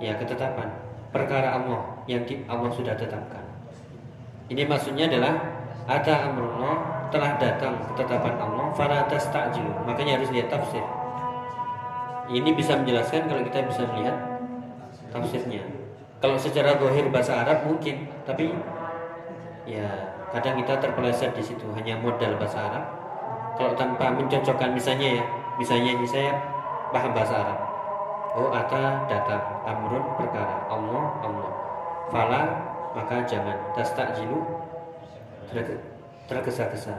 Ya, 0.00 0.16
ketetapan. 0.18 0.68
Perkara 1.12 1.60
Allah 1.60 1.84
yang 2.08 2.24
di, 2.24 2.40
Allah 2.48 2.72
sudah 2.72 2.96
tetapkan. 2.96 3.44
Ini 4.48 4.64
maksudnya 4.64 5.06
adalah 5.06 5.36
ada 5.84 6.32
amrullah 6.32 7.08
telah 7.12 7.36
datang 7.36 7.76
ketetapan 7.92 8.40
Allah 8.40 8.72
fala 8.72 9.04
tastajilu. 9.06 9.84
Makanya 9.84 10.16
harus 10.18 10.32
lihat 10.32 10.48
tafsir. 10.48 10.82
Ini 12.32 12.50
bisa 12.56 12.80
menjelaskan 12.80 13.28
kalau 13.28 13.44
kita 13.44 13.68
bisa 13.68 13.84
melihat 13.92 14.16
tafsirnya. 15.12 15.81
Kalau 16.22 16.38
secara 16.38 16.78
zahir 16.78 17.10
bahasa 17.10 17.42
Arab 17.42 17.66
mungkin, 17.66 18.06
tapi 18.22 18.54
ya 19.66 19.86
kadang 20.32 20.56
kita 20.58 20.80
terpeleset 20.80 21.36
di 21.36 21.44
situ 21.44 21.68
hanya 21.76 22.00
modal 22.00 22.34
bahasa 22.40 22.66
Arab 22.72 22.84
kalau 23.54 23.72
tanpa 23.76 24.10
mencocokkan 24.16 24.72
misalnya 24.72 25.20
ya 25.20 25.24
misalnya 25.60 25.92
ini 25.92 26.06
saya 26.08 26.32
paham 26.90 27.12
bahasa 27.12 27.36
Arab 27.36 27.58
oh 28.32 28.48
ata 28.48 29.04
datang 29.06 29.44
amrun 29.68 30.02
perkara 30.16 30.64
Allah 30.72 31.04
Allah 31.20 31.50
fala 32.08 32.42
maka 32.96 33.22
jangan 33.28 33.54
tastakjilu 33.76 34.40
tergesa-gesa 36.26 36.96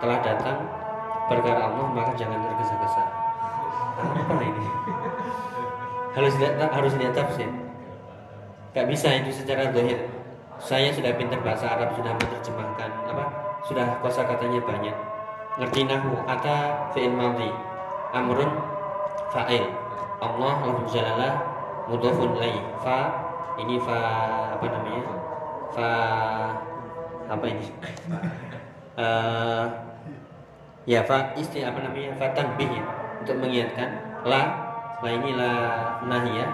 telah 0.00 0.18
datang 0.20 0.60
perkara 1.24 1.72
Allah 1.72 1.86
maka 1.88 2.12
jangan 2.20 2.36
tergesa-gesa 2.36 3.04
apa 4.00 4.42
ini 4.44 4.66
harus 6.20 6.34
lihat 6.36 6.54
harus 6.68 6.92
lihat 7.00 7.16
tafsir 7.16 7.48
Gak 8.70 8.86
bisa 8.86 9.10
itu 9.18 9.30
secara 9.34 9.74
zahir. 9.74 9.98
Saya 10.60 10.94
sudah 10.94 11.16
pintar 11.18 11.42
bahasa 11.42 11.72
Arab 11.74 11.96
sudah 11.96 12.12
menerjemahkan 12.14 12.90
apa 13.10 13.24
sudah 13.66 13.98
kosa 13.98 14.22
katanya 14.28 14.62
banyak. 14.62 14.94
Ngerti 15.58 15.90
nahu 15.90 16.22
ata 16.28 16.88
fi'il 16.94 17.10
madhi. 17.10 17.50
Amrun 18.14 18.50
fa'il. 19.34 19.66
Allah 20.20 20.54
lafzul 20.62 20.86
jalalah 20.92 21.32
mudhafun 21.90 22.38
ilaih. 22.38 22.62
Fa 22.78 22.98
ini 23.58 23.80
fa 23.82 23.98
apa 24.54 24.66
namanya? 24.70 25.02
Fa 25.74 25.88
apa 27.26 27.44
ini? 27.48 27.66
Eh, 29.00 29.66
ya 30.84 31.00
fa 31.08 31.32
isti 31.32 31.64
apa 31.64 31.80
namanya? 31.80 32.12
Fatan 32.20 32.52
bih 32.60 32.68
ya 32.68 32.84
untuk 33.24 33.40
mengingatkan. 33.40 34.20
La 34.28 34.42
la 35.00 35.08
ini 35.08 35.32
la 35.32 35.52
nahi 36.04 36.36
ya. 36.36 36.46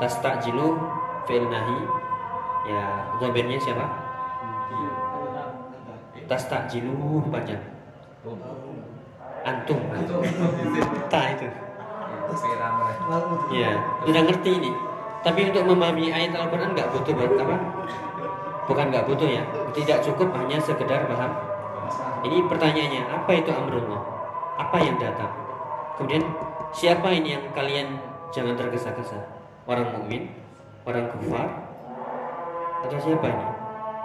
Tastajilu 0.00 0.80
fi'il 1.28 1.46
nahi. 1.48 1.78
Ya 2.64 2.84
dhamirnya 3.20 3.60
siapa? 3.60 3.84
Tastajilu 6.24 7.28
panjang. 7.28 7.60
Antum. 9.44 9.80
Ta 11.12 11.20
itu. 11.36 11.48
Ya 13.52 13.70
udah 14.08 14.22
ngerti 14.24 14.50
ini. 14.56 14.72
Tapi 15.24 15.52
untuk 15.52 15.64
memahami 15.68 16.12
ayat 16.12 16.36
Al-Quran 16.36 16.72
nggak 16.72 16.88
butuh 16.92 17.12
apa? 17.16 17.56
Bukan 18.64 18.86
nggak 18.88 19.04
butuh 19.08 19.28
ya. 19.28 19.44
Tidak 19.76 20.00
cukup 20.00 20.32
hanya 20.40 20.56
sekedar 20.60 21.04
paham. 21.04 21.32
Ini 22.24 22.48
pertanyaannya 22.48 23.02
apa 23.12 23.30
itu 23.36 23.52
amrullah? 23.52 24.00
Apa 24.56 24.80
yang 24.80 24.96
datang? 24.96 25.28
Kemudian 26.00 26.24
siapa 26.72 27.12
ini 27.12 27.36
yang 27.36 27.44
kalian 27.52 28.00
jangan 28.32 28.56
tergesa-gesa? 28.56 29.20
Orang 29.68 29.92
mukmin 29.92 30.32
orang 30.84 31.06
kufar 31.16 31.48
atau 32.84 32.98
siapa 33.00 33.26
ini? 33.28 33.46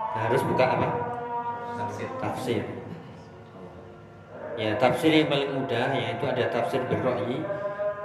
Nah, 0.09 0.21
harus 0.31 0.41
buka 0.47 0.65
apa? 0.65 0.87
Tafsir. 2.19 2.63
Ya 4.59 4.75
tafsir 4.75 5.11
yang 5.11 5.31
paling 5.31 5.51
mudah 5.55 5.95
yaitu 5.95 6.23
ada 6.27 6.51
tafsir 6.51 6.83
berro'i 6.87 7.39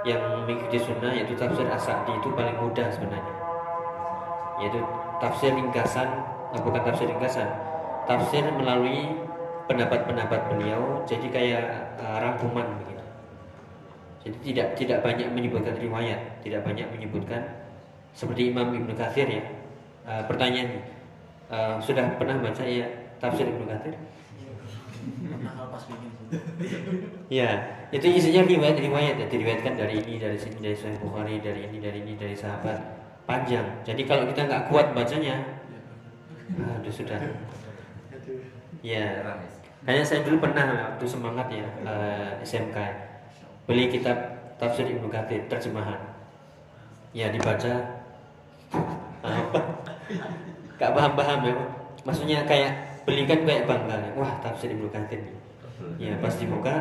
yang 0.07 0.21
mengikuti 0.47 0.79
sunnah 0.79 1.11
yaitu 1.11 1.35
tafsir 1.35 1.67
as-sa'di 1.67 2.15
itu 2.15 2.31
paling 2.31 2.55
mudah 2.59 2.87
sebenarnya. 2.91 3.35
Yaitu 4.63 4.79
tafsir 5.19 5.51
ringkasan 5.51 6.07
eh, 6.55 6.61
bukan 6.63 6.81
tafsir 6.83 7.07
ringkasan 7.11 7.47
tafsir 8.05 8.45
melalui 8.53 9.17
pendapat-pendapat 9.65 10.39
beliau 10.53 11.01
jadi 11.09 11.27
kayak 11.33 11.65
uh, 11.99 12.17
rangkuman 12.21 12.69
begitu. 12.85 13.03
Jadi 14.25 14.37
tidak 14.51 14.67
tidak 14.77 14.99
banyak 15.01 15.27
menyebutkan 15.33 15.75
riwayat 15.77 16.21
tidak 16.45 16.61
banyak 16.63 16.85
menyebutkan 16.93 17.41
seperti 18.15 18.49
Imam 18.49 18.71
Ibnu 18.71 18.95
Katsir 18.95 19.27
ya. 19.27 19.43
Uh, 20.05 20.23
pertanyaan 20.25 20.85
uh, 21.51 21.77
sudah 21.83 22.15
pernah 22.15 22.39
baca 22.39 22.63
ya 22.63 22.87
tafsir 23.19 23.45
Ibnu 23.45 23.67
Katsir? 23.67 23.93
Ya, 27.29 27.49
itu 27.93 28.05
isinya 28.09 28.45
riwayat-riwayat 28.45 29.15
ya, 29.21 29.27
diriwayatkan 29.29 29.77
dari 29.77 30.01
ini, 30.01 30.17
dari 30.17 30.37
sini, 30.37 30.57
dari 30.61 30.77
Sahih 30.77 30.97
Bukhari, 30.97 31.37
dari 31.41 31.69
ini, 31.69 31.77
dari 31.77 32.01
ini, 32.01 32.13
dari 32.17 32.33
sahabat. 32.33 32.77
Panjang. 33.25 33.65
Jadi 33.81 34.05
kalau 34.05 34.29
kita 34.29 34.45
nggak 34.45 34.69
kuat 34.69 34.93
bacanya, 34.93 35.41
aduh 36.53 36.93
sudah. 36.93 37.17
Ya, 38.85 39.33
kayaknya 39.81 40.05
saya 40.05 40.21
dulu 40.21 40.45
pernah 40.45 40.93
waktu 40.93 41.05
semangat 41.09 41.49
ya 41.49 41.65
eh, 41.65 42.31
SMK 42.45 42.77
beli 43.65 43.89
kitab 43.89 44.17
tafsir 44.61 44.85
Ibnu 44.85 45.09
Katsir 45.09 45.41
terjemahan. 45.49 45.97
Ya 47.17 47.33
dibaca 47.33 47.94
apa? 49.25 49.59
Gak 50.77 50.91
paham-paham 50.93 51.39
ya. 51.49 51.55
Maksudnya 52.05 52.39
kayak 52.45 53.03
belikan 53.05 53.45
kayak 53.45 53.65
bangga. 53.65 54.13
Wah 54.17 54.31
tafsir 54.41 54.69
Ibnu 54.73 54.89
Katsir 54.93 55.21
nih 55.21 55.45
ya 55.99 56.13
pas 56.19 56.33
dibuka. 56.35 56.73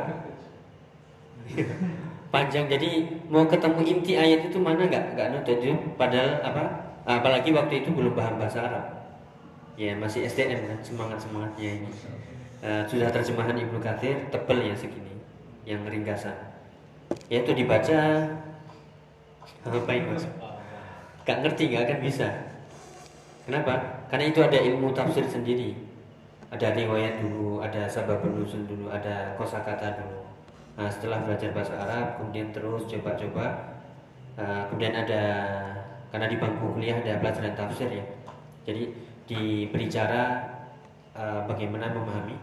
Panjang. 2.35 2.67
Jadi 2.67 3.07
mau 3.31 3.47
ketemu 3.47 3.81
inti 3.87 4.13
ayat 4.19 4.51
itu 4.51 4.59
mana 4.59 4.91
nggak 4.91 5.15
nggak 5.15 5.29
nonton 5.31 5.57
itu? 5.63 5.75
Padahal 5.95 6.43
apa? 6.43 6.65
Apalagi 7.05 7.53
waktu 7.53 7.85
itu 7.85 7.95
belum 7.95 8.17
paham 8.17 8.41
bahasa 8.41 8.65
Arab. 8.65 8.87
Ya 9.79 9.95
masih 9.99 10.27
SDM 10.27 10.67
kan 10.67 10.79
semangat 10.83 11.19
semangatnya 11.23 11.83
ini. 11.83 11.91
Uh, 12.65 12.83
sudah 12.89 13.13
terjemahan 13.13 13.55
Ibnu 13.55 13.79
Katsir 13.79 14.17
tebel 14.33 14.73
ya 14.73 14.75
segini 14.75 15.15
yang 15.69 15.85
ringkasan. 15.85 16.35
Ya 17.29 17.45
itu 17.45 17.53
dibaca. 17.53 18.01
Apa 19.65 19.81
mas 19.81 20.25
nggak 21.25 21.39
ngerti 21.45 21.63
nggak 21.73 21.83
akan 21.89 22.01
bisa 22.05 22.29
kenapa 23.49 24.05
karena 24.13 24.25
itu 24.29 24.41
ada 24.45 24.59
ilmu 24.61 24.93
tafsir 24.93 25.25
sendiri 25.25 25.85
ada 26.55 26.71
riwayat 26.71 27.19
dulu, 27.19 27.59
ada 27.59 27.91
sabab 27.91 28.23
nuzul 28.23 28.63
dulu, 28.63 28.87
ada 28.87 29.35
kosakata 29.35 29.99
dulu. 29.99 30.23
Nah, 30.79 30.87
setelah 30.87 31.27
belajar 31.27 31.51
bahasa 31.51 31.75
Arab, 31.75 32.19
kemudian 32.19 32.55
terus 32.55 32.87
coba-coba, 32.87 33.75
uh, 34.39 34.63
kemudian 34.71 34.95
ada 34.95 35.23
karena 36.15 36.31
di 36.31 36.39
bangku 36.39 36.79
kuliah 36.79 37.03
ada 37.03 37.19
pelajaran 37.19 37.59
tafsir 37.59 37.91
ya. 37.91 38.05
Jadi 38.63 38.95
diberi 39.27 39.91
cara 39.91 40.47
uh, 41.19 41.43
bagaimana 41.51 41.91
memahami 41.91 42.39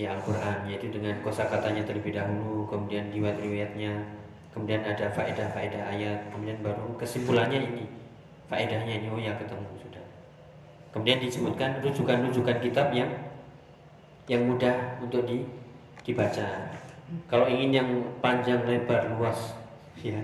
ya 0.00 0.16
Al-Quran 0.16 0.64
yaitu 0.64 0.88
dengan 0.88 1.20
kosakatanya 1.20 1.84
terlebih 1.84 2.16
dahulu, 2.16 2.64
kemudian 2.72 3.12
riwayat-riwayatnya, 3.12 4.00
kemudian 4.50 4.82
ada 4.82 5.06
faedah-faedah 5.10 5.82
ayat, 5.94 6.18
kemudian 6.34 6.58
baru 6.62 6.94
kesimpulannya 6.98 7.60
ini 7.70 8.00
faedahnya 8.50 8.98
ini 8.98 9.06
oh 9.08 9.20
ya 9.22 9.32
ketemu 9.38 9.70
sudah. 9.78 10.04
Kemudian 10.90 11.22
disebutkan 11.22 11.78
rujukan-rujukan 11.78 12.58
kitab 12.58 12.90
yang 12.90 13.08
yang 14.26 14.42
mudah 14.42 14.98
untuk 14.98 15.22
di, 15.22 15.46
dibaca. 16.02 16.74
Kalau 17.30 17.46
ingin 17.46 17.70
yang 17.70 17.88
panjang 18.18 18.62
lebar 18.66 19.06
luas, 19.14 19.54
ya 20.02 20.18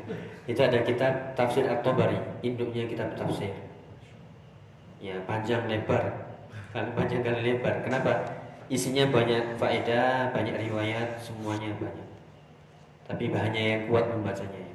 itu 0.47 0.59
ada 0.59 0.83
kitab 0.83 1.35
tafsir 1.39 1.66
At-Tabari, 1.66 2.18
induknya 2.43 2.87
kitab 2.87 3.14
tafsir. 3.14 3.51
Ya 4.99 5.18
panjang 5.27 5.70
lebar, 5.70 6.35
kan 6.74 6.91
panjang 6.99 7.22
kali 7.22 7.55
lebar. 7.55 7.83
Kenapa? 7.87 8.43
Isinya 8.66 9.07
banyak 9.07 9.55
faedah, 9.59 10.35
banyak 10.35 10.59
riwayat, 10.66 11.22
semuanya 11.22 11.70
banyak. 11.79 12.05
Tapi 13.07 13.30
hanya 13.30 13.62
yang 13.62 13.82
kuat 13.86 14.11
membacanya. 14.11 14.66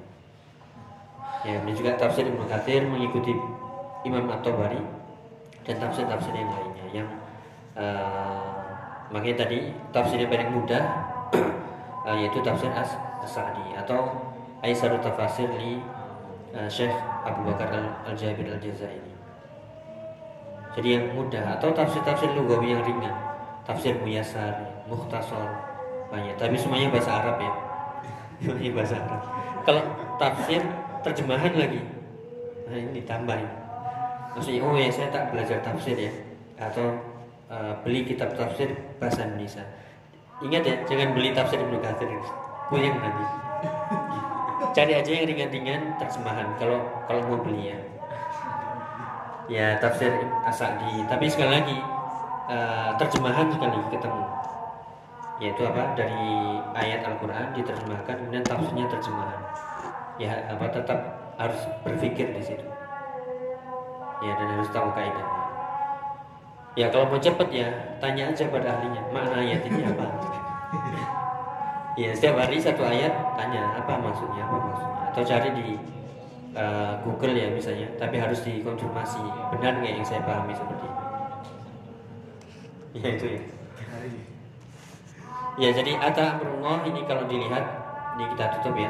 Ya, 1.41 1.57
ini 1.65 1.73
juga 1.73 1.97
tafsir 1.97 2.23
Ibnu 2.23 2.45
Katsir 2.45 2.85
mengikuti 2.85 3.33
Imam 4.05 4.29
At-Tabari 4.29 4.77
dan 5.65 5.75
tafsir-tafsir 5.77 6.33
yang 6.33 6.49
lainnya 6.49 6.85
yang 6.93 7.09
uh, 7.77 8.61
makanya 9.13 9.45
tadi 9.45 9.73
tafsirnya 9.93 10.29
paling 10.29 10.49
mudah 10.53 10.83
uh, 12.05 12.15
yaitu 12.21 12.41
tafsir 12.45 12.69
As 12.73 12.93
Sa'di 13.25 13.77
atau 13.77 14.21
Aisyah 14.61 15.01
Tafasir 15.01 15.49
li 15.57 15.81
uh, 16.53 16.69
Syekh 16.69 16.93
Abu 17.25 17.45
Bakar 17.45 17.69
Al-Jabir 18.05 18.45
Al-Jazairi. 18.45 19.13
Jadi 20.71 20.87
yang 20.87 21.05
mudah 21.17 21.59
atau 21.59 21.73
tafsir-tafsir 21.75 22.31
lugawi 22.31 22.71
yang 22.71 22.81
ringan, 22.85 23.11
tafsir 23.67 23.97
muyasar, 23.99 24.85
mukhtasar 24.87 25.49
banyak. 26.07 26.37
Tapi 26.39 26.55
semuanya 26.55 26.93
bahasa 26.93 27.11
Arab 27.17 27.37
ya. 27.43 27.70
Bahasa 28.41 28.97
Arab. 28.97 29.21
Kalau 29.61 29.83
tafsir 30.17 30.61
terjemahan 31.05 31.53
lagi, 31.53 31.81
nah 32.65 32.73
ini 32.73 33.01
ditambahin. 33.01 33.45
Maksudnya 34.33 34.65
oh 34.65 34.73
ya 34.73 34.89
saya 34.89 35.13
tak 35.13 35.29
belajar 35.29 35.61
tafsir 35.61 35.93
ya. 35.93 36.09
Atau 36.57 36.97
uh, 37.53 37.73
beli 37.85 38.01
kitab 38.01 38.33
tafsir 38.33 38.73
bahasa 38.97 39.29
Indonesia. 39.29 39.61
Ingat 40.41 40.63
ya 40.65 40.75
jangan 40.89 41.13
beli 41.13 41.29
tafsir 41.37 41.61
Ibnu 41.61 41.77
Katsir. 41.85 42.09
Puyeng 42.73 42.97
nanti. 42.97 43.25
Cari 44.71 44.93
aja 44.97 45.11
yang 45.11 45.25
ringan-ringan 45.29 45.81
terjemahan. 46.01 46.47
Kalau 46.57 46.81
kalau 47.05 47.21
mau 47.29 47.37
beli 47.45 47.77
ya. 47.77 47.79
Ya 49.45 49.67
tafsir 49.77 50.09
Asadi. 50.49 51.05
Tapi 51.05 51.29
sekali 51.29 51.61
lagi 51.61 51.77
uh, 52.49 52.97
terjemahan 52.97 53.53
sekali 53.53 53.77
ketemu 53.93 54.23
yaitu 55.41 55.61
apa? 55.65 55.97
Dari 55.97 56.23
ayat 56.77 57.01
Al-Quran 57.03 57.57
diterjemahkan 57.57 58.13
kemudian 58.21 58.45
tafsirnya 58.45 58.85
terjemahan. 58.87 59.41
Ya 60.21 60.45
apa 60.47 60.69
tetap 60.69 60.99
harus 61.41 61.61
berpikir 61.81 62.29
di 62.31 62.43
situ. 62.45 62.65
Ya 64.21 64.37
dan 64.37 64.47
harus 64.53 64.69
tahu 64.69 64.93
kaidah 64.93 65.41
ya 66.75 66.87
kalau 66.87 67.11
mau 67.11 67.19
cepat 67.19 67.51
ya 67.51 67.67
tanya 67.99 68.31
aja 68.31 68.47
pada 68.47 68.79
ahlinya 68.79 69.03
makna 69.11 69.43
ayat 69.43 69.61
ini 69.67 69.83
apa? 69.87 70.05
Ya 71.99 72.15
setiap 72.15 72.39
hari 72.39 72.55
satu 72.55 72.87
ayat 72.87 73.11
tanya 73.35 73.75
apa 73.75 73.99
maksudnya? 73.99 74.47
Apa 74.47 74.57
maksudnya? 74.63 75.11
Atau 75.11 75.27
cari 75.27 75.49
di 75.51 75.67
uh, 76.55 76.95
Google 77.03 77.35
ya 77.35 77.51
misalnya. 77.51 77.83
Tapi 77.99 78.15
harus 78.15 78.47
dikonfirmasi 78.47 79.19
benar 79.51 79.75
nggak 79.75 79.99
yang 79.99 80.07
saya 80.07 80.23
pahami 80.23 80.55
seperti 80.55 80.87
ini? 80.87 81.03
Ya 82.95 83.09
itu 83.11 83.27
ya 83.35 83.43
ya 85.61 85.69
jadi 85.69 86.01
ata 86.01 86.41
amrullah 86.41 86.81
ini 86.89 87.05
kalau 87.05 87.29
dilihat 87.29 87.61
ini 88.17 88.25
kita 88.33 88.57
tutup 88.57 88.73
ya 88.73 88.89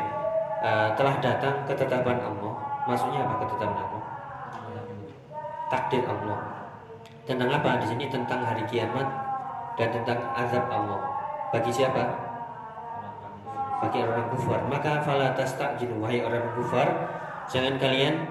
uh, 0.63 0.95
telah 0.95 1.19
datang 1.19 1.67
ketetapan 1.67 2.24
Allah 2.24 2.55
maksudnya 2.88 3.28
apa 3.28 3.43
ketetapan 3.43 3.76
Allah 3.76 4.01
takdir 5.72 6.03
Allah. 6.03 6.67
Tentang 7.24 7.47
apa 7.47 7.80
di 7.80 7.88
sini? 7.88 8.05
Tentang 8.11 8.43
hari 8.43 8.67
kiamat 8.67 9.07
dan 9.80 9.88
tentang 9.95 10.19
azab 10.36 10.67
Allah. 10.67 10.99
Bagi 11.55 11.72
siapa? 11.72 12.03
Bagi 13.80 14.03
orang 14.03 14.28
kufar. 14.36 14.59
Maka 14.67 14.99
fala 15.07 15.32
tastajil 15.32 15.95
wahai 16.03 16.19
orang 16.19 16.43
kufar, 16.59 16.91
jangan 17.47 17.80
kalian 17.80 18.28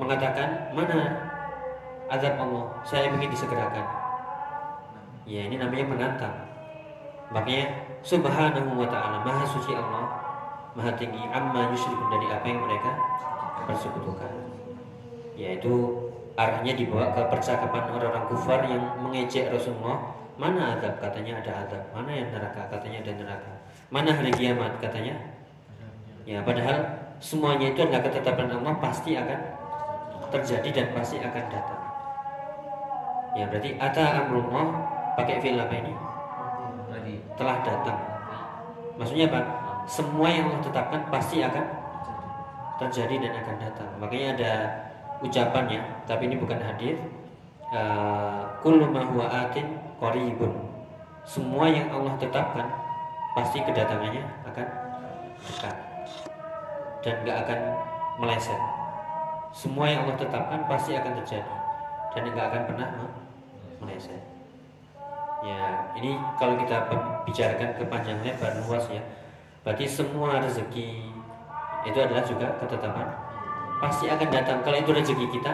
mengatakan 0.00 0.72
mana 0.72 1.28
azab 2.08 2.40
Allah. 2.40 2.64
Saya 2.88 3.12
ingin 3.12 3.28
disegerakan. 3.28 3.84
Ya 5.28 5.46
ini 5.46 5.60
namanya 5.60 5.84
menantang. 5.84 6.36
Makanya 7.30 7.66
subhanahu 8.02 8.74
wa 8.74 8.88
ta'ala 8.90 9.22
maha 9.22 9.46
suci 9.46 9.70
Allah 9.74 10.10
maha 10.74 10.94
tinggi 10.98 11.26
amma 11.30 11.70
yusyrikun 11.70 12.08
dari 12.10 12.26
apa 12.26 12.46
yang 12.46 12.60
mereka 12.66 12.90
persekutukan. 13.70 14.32
Yaitu 15.38 15.72
arahnya 16.34 16.74
dibawa 16.74 17.14
ke 17.14 17.22
percakapan 17.30 17.86
orang-orang 17.90 18.24
kufar 18.26 18.60
yang 18.66 18.82
mengejek 18.98 19.50
Rasulullah. 19.54 20.18
Mana 20.40 20.80
adab 20.80 20.96
katanya 21.04 21.44
ada 21.44 21.68
adab 21.68 21.82
mana 21.92 22.10
yang 22.16 22.32
neraka? 22.32 22.64
Katanya 22.72 23.04
ada 23.04 23.12
neraka. 23.12 23.52
Mana 23.92 24.10
hari 24.16 24.32
kiamat? 24.32 24.80
Katanya? 24.80 25.14
Ya 26.24 26.40
padahal 26.40 26.80
semuanya 27.20 27.70
itu 27.70 27.84
adalah 27.84 28.02
ketetapan 28.08 28.48
Allah 28.48 28.74
pasti 28.80 29.20
akan 29.20 29.40
terjadi 30.32 30.68
dan 30.72 30.86
pasti 30.96 31.20
akan 31.20 31.44
datang. 31.52 31.82
Ya 33.36 33.44
berarti 33.46 33.76
ata 33.76 34.26
amrullah? 34.26 34.66
Pakai 35.18 35.42
fil 35.44 35.60
apa 35.60 35.74
ini. 35.76 35.92
Telah 37.40 37.56
datang. 37.64 37.98
Maksudnya 39.00 39.32
apa? 39.32 39.40
Semua 39.88 40.28
yang 40.28 40.52
Allah 40.52 40.60
tetapkan 40.60 41.00
pasti 41.08 41.40
akan 41.40 41.64
terjadi 42.76 43.16
dan 43.16 43.32
akan 43.40 43.56
datang. 43.56 43.90
Makanya 43.96 44.28
ada 44.36 44.52
ucapannya 45.24 45.80
tapi 46.04 46.28
ini 46.28 46.36
bukan 46.36 46.60
hadir 46.60 47.00
uh, 47.72 48.44
kullu 48.60 48.92
ma 48.92 49.08
huwa 49.08 49.24
atin 49.24 49.80
qaribun. 49.96 50.52
Semua 51.24 51.72
yang 51.72 51.88
Allah 51.88 52.12
tetapkan 52.20 52.68
pasti 53.32 53.64
kedatangannya 53.64 54.24
akan 54.44 54.66
dekat 55.40 55.76
dan 57.00 57.14
gak 57.24 57.38
akan 57.48 57.60
meleset. 58.20 58.60
Semua 59.56 59.88
yang 59.88 60.04
Allah 60.04 60.20
tetapkan 60.20 60.60
pasti 60.68 60.92
akan 60.92 61.12
terjadi 61.24 61.54
dan 62.12 62.22
gak 62.36 62.46
akan 62.52 62.62
pernah 62.68 62.88
me- 63.00 63.16
meleset 63.80 64.29
ya 65.40 65.88
ini 65.96 66.20
kalau 66.36 66.56
kita 66.60 66.84
bicarakan 67.24 67.70
ke 67.76 67.82
panjang 67.88 68.18
lebar 68.20 68.52
luas 68.64 68.84
ya. 68.92 69.00
Berarti 69.60 69.84
semua 69.84 70.40
rezeki 70.40 71.12
itu 71.84 71.98
adalah 72.00 72.24
juga 72.24 72.46
ketetapan. 72.60 73.08
Pasti 73.80 74.08
akan 74.08 74.28
datang. 74.28 74.58
Kalau 74.60 74.76
itu 74.76 74.90
rezeki 74.92 75.26
kita 75.32 75.52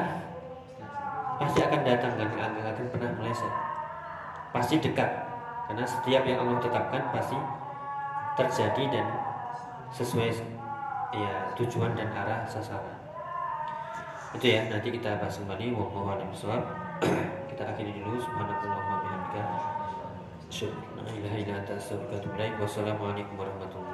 pasti 1.36 1.60
akan 1.62 1.80
datang 1.86 2.12
dan 2.18 2.28
nggak 2.34 2.74
akan 2.74 2.86
pernah 2.90 3.10
meleset. 3.18 3.52
Pasti 4.50 4.74
dekat. 4.82 5.10
Karena 5.66 5.82
setiap 5.82 6.22
yang 6.22 6.46
Allah 6.46 6.62
tetapkan 6.62 7.02
pasti 7.10 7.38
terjadi 8.38 8.84
dan 8.94 9.06
sesuai 9.90 10.30
ya 11.14 11.32
tujuan 11.58 11.94
dan 11.98 12.10
arah 12.14 12.46
sasaran. 12.46 12.94
Itu 14.34 14.46
ya 14.46 14.66
nanti 14.70 14.94
kita 14.94 15.18
bahas 15.18 15.38
kembali. 15.38 15.74
Wallahu 15.74 16.06
a'lam 16.14 16.85
kita 17.52 17.62
akhiri 17.62 18.00
dulu. 18.00 18.18
Subhanallah 18.20 18.76
wa 18.76 18.96
bihamdika. 19.04 19.42
Asyhadu 20.46 20.78
an 20.96 21.04
la 21.04 21.12
ilaha 21.12 21.36
wa 22.08 22.16
atubu 22.16 22.34
wassalamualaikum 22.62 23.34
warahmatullahi 23.36 23.85